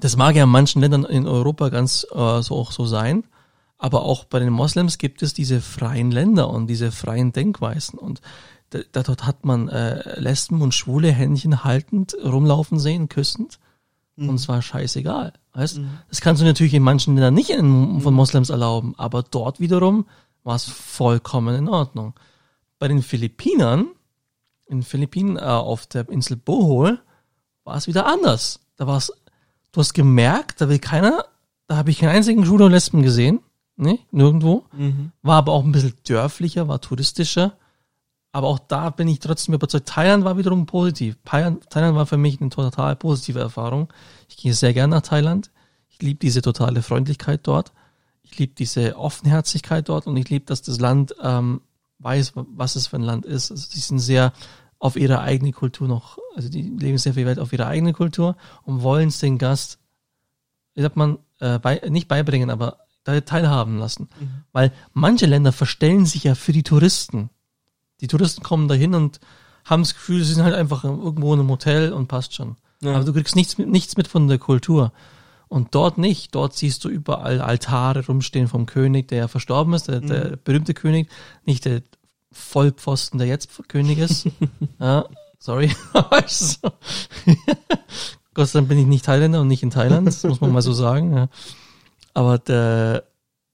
[0.00, 3.24] Das mag ja in manchen Ländern in Europa ganz äh, so auch so sein.
[3.82, 7.98] Aber auch bei den Moslems gibt es diese freien Länder und diese freien Denkweisen.
[7.98, 8.20] Und
[8.68, 13.58] da, dort hat man äh, Lesben und Schwule Händchen haltend rumlaufen sehen, küssend.
[14.28, 15.32] Und zwar scheißegal.
[15.54, 15.80] Weißt?
[16.10, 20.04] Das kannst du natürlich in manchen Ländern nicht in, von Moslems erlauben, aber dort wiederum
[20.44, 22.12] war es vollkommen in Ordnung.
[22.78, 23.86] Bei den Philippinern,
[24.66, 27.00] in den Philippinen äh, auf der Insel Bohol,
[27.64, 28.60] war es wieder anders.
[28.76, 29.10] Da war es,
[29.72, 31.24] du hast gemerkt, da will keiner,
[31.66, 33.40] da habe ich keinen einzigen Schwule und Lesben gesehen,
[33.80, 34.66] ne, nirgendwo.
[34.76, 35.12] Mhm.
[35.22, 37.54] War aber auch ein bisschen dörflicher, war touristischer.
[38.32, 39.88] Aber auch da bin ich trotzdem überzeugt.
[39.88, 41.16] Thailand war wiederum positiv.
[41.24, 43.92] Thailand, war für mich eine total positive Erfahrung.
[44.28, 45.50] Ich gehe sehr gerne nach Thailand.
[45.88, 47.72] Ich liebe diese totale Freundlichkeit dort.
[48.22, 51.62] Ich liebe diese Offenherzigkeit dort und ich liebe, dass das Land ähm,
[51.98, 53.50] weiß, was es für ein Land ist.
[53.50, 54.32] Also die sind sehr
[54.78, 58.36] auf ihre eigene Kultur noch, also die leben sehr viel Wert auf ihre eigene Kultur
[58.62, 59.78] und wollen es den Gast,
[60.74, 62.78] wie sagt man, äh, bei, nicht beibringen, aber
[63.18, 64.08] teilhaben lassen.
[64.52, 67.30] Weil manche Länder verstellen sich ja für die Touristen.
[68.00, 69.20] Die Touristen kommen dahin und
[69.64, 72.56] haben das Gefühl, sie sind halt einfach irgendwo in einem Hotel und passt schon.
[72.82, 72.94] Ja.
[72.94, 74.92] Aber du kriegst nichts mit, nichts mit von der Kultur.
[75.48, 76.34] Und dort nicht.
[76.34, 80.74] Dort siehst du überall Altare rumstehen vom König, der ja verstorben ist, der, der berühmte
[80.74, 81.08] König,
[81.44, 81.82] nicht der
[82.30, 84.28] Vollpfosten, der jetzt König ist.
[84.80, 85.04] ja,
[85.38, 85.70] sorry.
[88.34, 90.62] Gott sei Dank bin ich nicht Thailänder und nicht in Thailand, das muss man mal
[90.62, 91.16] so sagen.
[91.16, 91.28] Ja.
[92.14, 93.04] Aber der,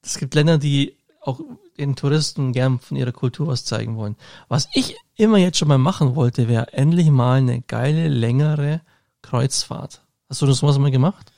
[0.03, 1.41] es gibt Länder, die auch
[1.79, 4.17] den Touristen gern von ihrer Kultur was zeigen wollen.
[4.49, 8.81] Was ich immer jetzt schon mal machen wollte, wäre endlich mal eine geile, längere
[9.23, 10.03] Kreuzfahrt.
[10.29, 11.33] Hast du das sowas mal gemacht?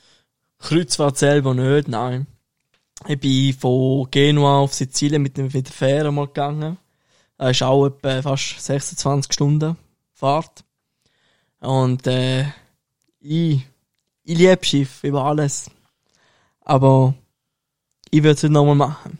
[0.59, 2.27] Kreuzfahrt selber nicht, nein.
[3.07, 6.77] Ich bin von Genua auf Sizilien mit, dem, der Fähre mal gegangen.
[7.37, 9.77] Das ist auch etwa fast 26 Stunden
[10.13, 10.65] Fahrt.
[11.61, 12.45] Und äh,
[13.21, 13.65] ich,
[14.23, 15.71] ich liebe Schiff über alles.
[16.69, 17.15] Aber
[18.11, 19.17] ich würde es nicht nochmal machen.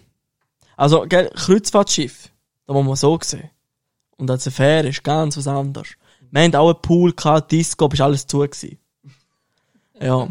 [0.77, 2.29] Also, gell, Kreuzfahrtschiff,
[2.67, 3.49] da muss man so sehen.
[4.17, 5.89] Und als Fähre ist ganz was anderes.
[6.29, 8.77] Wir haben auch einen Pool gehabt, Disco, aber ist alles zu gewesen.
[9.99, 10.27] Ja.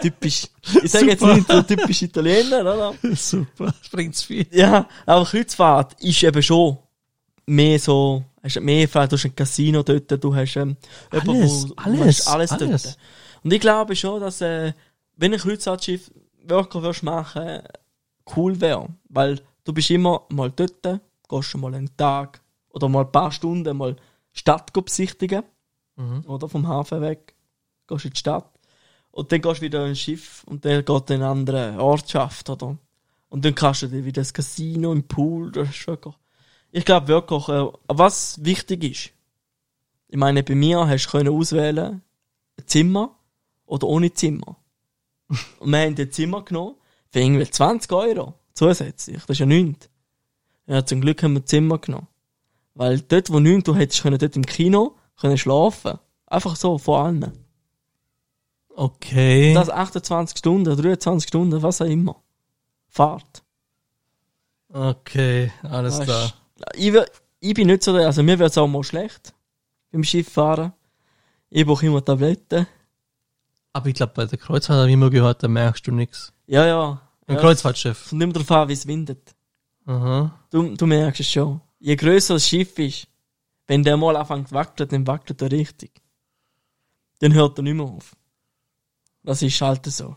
[0.00, 0.46] Typisch.
[0.84, 2.94] Ich sage jetzt nicht so typisch Italiener, oder?
[3.16, 4.46] Super, bringt's viel.
[4.52, 6.78] Ja, aber Kreuzfahrt ist eben schon
[7.46, 10.76] mehr so, hast mehr Fahrt, du hast ein Casino dort, du hast ähm,
[11.12, 12.82] jemanden, Alles, wo- alles, hast alles, alles.
[12.84, 12.98] dort.
[13.42, 14.72] Und ich glaube schon, dass, äh,
[15.16, 16.10] wenn ein Kreuzfahrtschiff
[16.44, 17.62] wirklich würdest machen,
[18.36, 18.88] cool wäre.
[19.08, 22.40] Weil du bist immer mal dort, gehst mal einen Tag
[22.70, 23.96] oder mal ein paar Stunden mal
[24.32, 25.42] Stadt besichtigen,
[25.96, 26.24] Mhm.
[26.26, 27.34] oder vom Hafen weg,
[27.86, 28.50] gehst in die Stadt
[29.10, 32.48] und dann gehst du wieder in ein Schiff und der geht in eine andere Ortschaft,
[32.48, 32.78] oder?
[33.28, 36.14] Und dann kannst du dir wieder das Casino im Pool, das ist wirklich,
[36.70, 39.10] ich glaube wirklich, äh, was wichtig ist,
[40.08, 42.02] ich meine, bei mir hast du können auswählen,
[42.58, 43.14] ein Zimmer
[43.66, 44.56] oder ohne Zimmer.
[45.60, 46.76] Und wir haben ein Zimmer genommen,
[47.10, 49.88] für irgendwie 20 Euro zusätzlich, das ist ja nichts.
[50.66, 52.08] Ja, zum Glück haben wir ein Zimmer genommen.
[52.74, 55.98] Weil dort, wo nichts, du hättest können, dort im Kino, können schlafen.
[56.26, 57.32] Einfach so, vor allem.
[58.74, 59.52] Okay.
[59.52, 62.22] Das 28 Stunden, 23 Stunden, was auch immer.
[62.88, 63.42] Fahrt.
[64.72, 66.32] okay, alles Weisst, klar.
[66.74, 66.94] Ich,
[67.40, 69.34] ich bin nicht so, also mir wird's auch mal schlecht.
[69.90, 70.72] Beim Schifffahren.
[71.50, 72.66] Ich brauche immer Tabletten.
[73.72, 76.32] Aber ich glaube, bei der Kreuzfahrt habe ich immer gehört, da merkst du nichts.
[76.46, 77.00] Ja, ja.
[77.26, 78.10] Ein ja, Kreuzfahrtschiff.
[78.10, 79.34] Kommt immer darauf an, wie es windet.
[79.86, 80.38] Aha.
[80.50, 81.60] Du, du merkst es schon.
[81.78, 83.08] Je grösser das Schiff ist,
[83.66, 85.90] wenn der mal anfängt zu wackeln, dann wackelt er richtig.
[87.20, 88.14] Dann hört er nicht mehr auf.
[89.22, 90.16] Das ist halt so.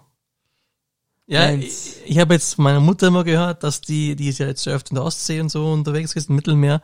[1.27, 1.63] Ja, Eins.
[2.03, 4.63] ich, ich habe jetzt von meiner Mutter immer gehört, dass die, die ist ja jetzt
[4.63, 6.81] sehr oft in der Ostsee und so unterwegs ist, im Mittelmeer.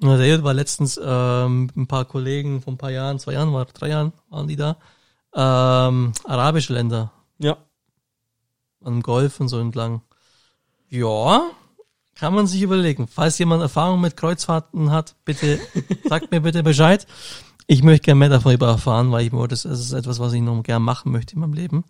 [0.00, 3.66] Und da war letztens ähm, ein paar Kollegen vor ein paar Jahren, zwei Jahren, war
[3.66, 4.78] drei Jahren, waren die da.
[5.34, 7.56] Ähm, arabische Länder, Ja.
[8.84, 10.02] am Golf und so entlang.
[10.88, 11.50] Ja,
[12.16, 13.08] kann man sich überlegen.
[13.08, 15.58] Falls jemand Erfahrung mit Kreuzfahrten hat, bitte
[16.08, 17.06] sagt mir bitte Bescheid.
[17.66, 20.42] Ich möchte gerne mehr davon erfahren, weil ich mir das, das ist etwas, was ich
[20.42, 21.84] noch gerne machen möchte in meinem Leben.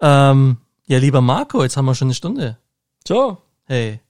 [0.00, 2.58] Ähm, ja, lieber Marco, jetzt haben wir schon eine Stunde.
[3.06, 3.38] So.
[3.64, 4.00] Hey,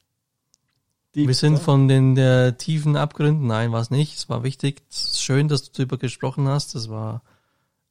[1.14, 3.46] Die, wir sind von den der tiefen Abgründen.
[3.46, 4.16] Nein, war es nicht.
[4.16, 4.82] Es war wichtig.
[4.90, 6.74] Es ist schön, dass du darüber gesprochen hast.
[6.74, 7.22] Das war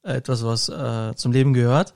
[0.02, 1.94] etwas, was äh, zum Leben gehört.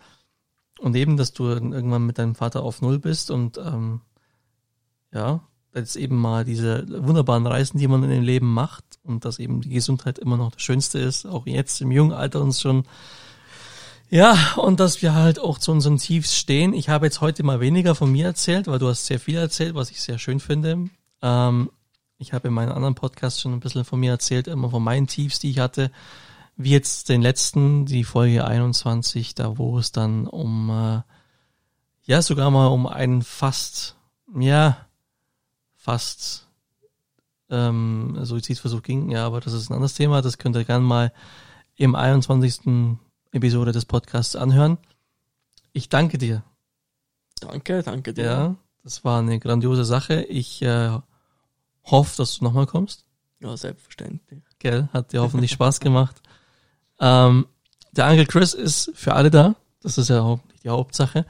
[0.78, 4.00] Und eben, dass du irgendwann mit deinem Vater auf Null bist und ähm,
[5.12, 5.40] ja,
[5.74, 9.60] jetzt eben mal diese wunderbaren Reisen, die man in dem Leben macht und dass eben
[9.60, 12.84] die Gesundheit immer noch das Schönste ist, auch jetzt im jungen Alter uns schon
[14.10, 16.72] ja, und dass wir halt auch zu unseren Tiefs stehen.
[16.72, 19.74] Ich habe jetzt heute mal weniger von mir erzählt, weil du hast sehr viel erzählt,
[19.74, 20.88] was ich sehr schön finde.
[21.22, 21.70] Ähm,
[22.18, 25.06] ich habe in meinen anderen Podcasts schon ein bisschen von mir erzählt, immer von meinen
[25.06, 25.90] Tiefs, die ich hatte.
[26.56, 31.02] Wie jetzt den letzten, die Folge 21, da wo es dann um, äh,
[32.04, 33.96] ja, sogar mal um einen fast,
[34.38, 34.76] ja,
[35.74, 36.48] fast
[37.50, 39.10] ähm, Suizidversuch ging.
[39.10, 40.22] Ja, aber das ist ein anderes Thema.
[40.22, 41.12] Das könnt ihr gerne mal
[41.76, 42.96] im 21.
[43.32, 44.78] Episode des Podcasts anhören.
[45.72, 46.44] Ich danke dir.
[47.40, 48.24] Danke, danke dir.
[48.24, 50.22] Ja, das war eine grandiose Sache.
[50.22, 50.98] Ich äh,
[51.82, 53.04] hoffe, dass du nochmal kommst.
[53.40, 54.42] ja selbstverständlich.
[54.58, 56.22] Gell, hat dir hoffentlich Spaß gemacht.
[57.04, 57.46] Ähm,
[57.92, 59.54] der Onkel Chris ist für alle da.
[59.82, 61.26] Das ist ja die Hauptsache.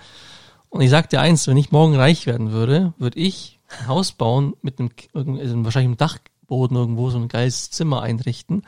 [0.69, 4.13] Und ich sag dir eins, wenn ich morgen reich werden würde, würde ich ein Haus
[4.13, 8.63] bauen mit einem, also wahrscheinlich einem Dachboden irgendwo, so ein geiles Zimmer einrichten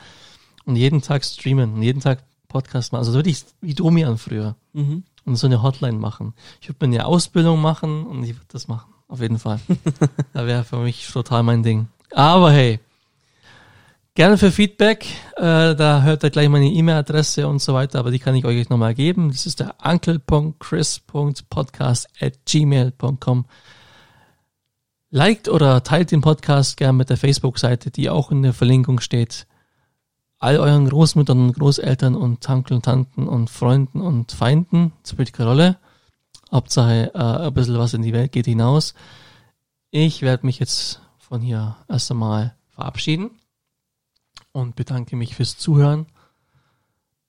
[0.65, 2.99] und jeden Tag streamen und jeden Tag Podcast machen.
[2.99, 5.03] Also so würde ich wie Domian früher Mhm.
[5.25, 6.33] und so eine Hotline machen.
[6.61, 8.93] Ich würde mir eine Ausbildung machen und ich würde das machen.
[9.07, 9.59] Auf jeden Fall.
[10.33, 11.87] da wäre für mich total mein Ding.
[12.11, 12.79] Aber hey,
[14.17, 15.05] gerne für Feedback.
[15.35, 18.67] Äh, da hört ihr gleich meine E-Mail-Adresse und so weiter, aber die kann ich euch
[18.67, 19.29] nochmal geben.
[19.29, 23.45] Das ist der uncle.chris.podcast at gmail.com.
[25.11, 29.45] Liked oder teilt den Podcast gern mit der Facebook-Seite, die auch in der Verlinkung steht
[30.39, 35.49] all euren Großmüttern und Großeltern und Onkel und Tanten und Freunden und Feinden, spielt keine
[35.49, 35.77] Rolle.
[36.51, 38.95] Hauptsache äh, ein bisschen was in die Welt geht hinaus.
[39.91, 43.29] Ich werde mich jetzt von hier erst einmal verabschieden
[44.57, 46.07] und bedanke mich fürs Zuhören.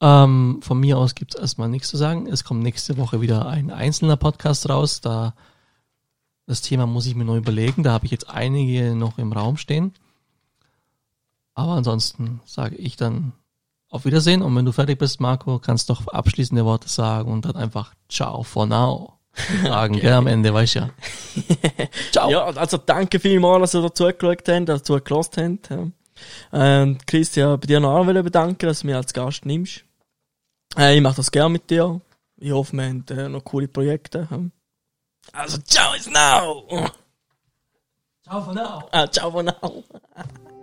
[0.01, 2.27] Ähm, von mir aus gibt es erstmal nichts zu sagen.
[2.27, 5.01] Es kommt nächste Woche wieder ein einzelner Podcast raus.
[5.03, 5.35] Da
[6.47, 7.83] das Thema muss ich mir neu überlegen.
[7.83, 9.93] Da habe ich jetzt einige noch im Raum stehen.
[11.55, 13.33] Aber ansonsten sage ich dann
[13.91, 17.57] auf Wiedersehen und wenn du fertig bist, Marco, kannst doch abschließende Worte sagen und dann
[17.57, 19.19] einfach Ciao for now
[19.63, 20.91] sagen, gell, am Ende, weißt du ja.
[22.13, 22.31] Ciao.
[22.31, 25.71] Ja, also danke vielmals, dass ihr dazu geschaut habt, dazu gelost habt.
[26.53, 29.85] Ähm, Chris, ja, bei dir noch auch bedanken, dass du mich als Gast nimmst.
[30.77, 32.01] Äh, ich mache das gerne mit dir.
[32.37, 34.29] Ich hoffe, wir haben äh, noch coole Projekte.
[34.31, 34.41] ja.
[35.33, 36.91] Also, ciao is now!
[38.25, 38.89] Ciao for now.
[38.93, 39.85] Ah, ciao for now!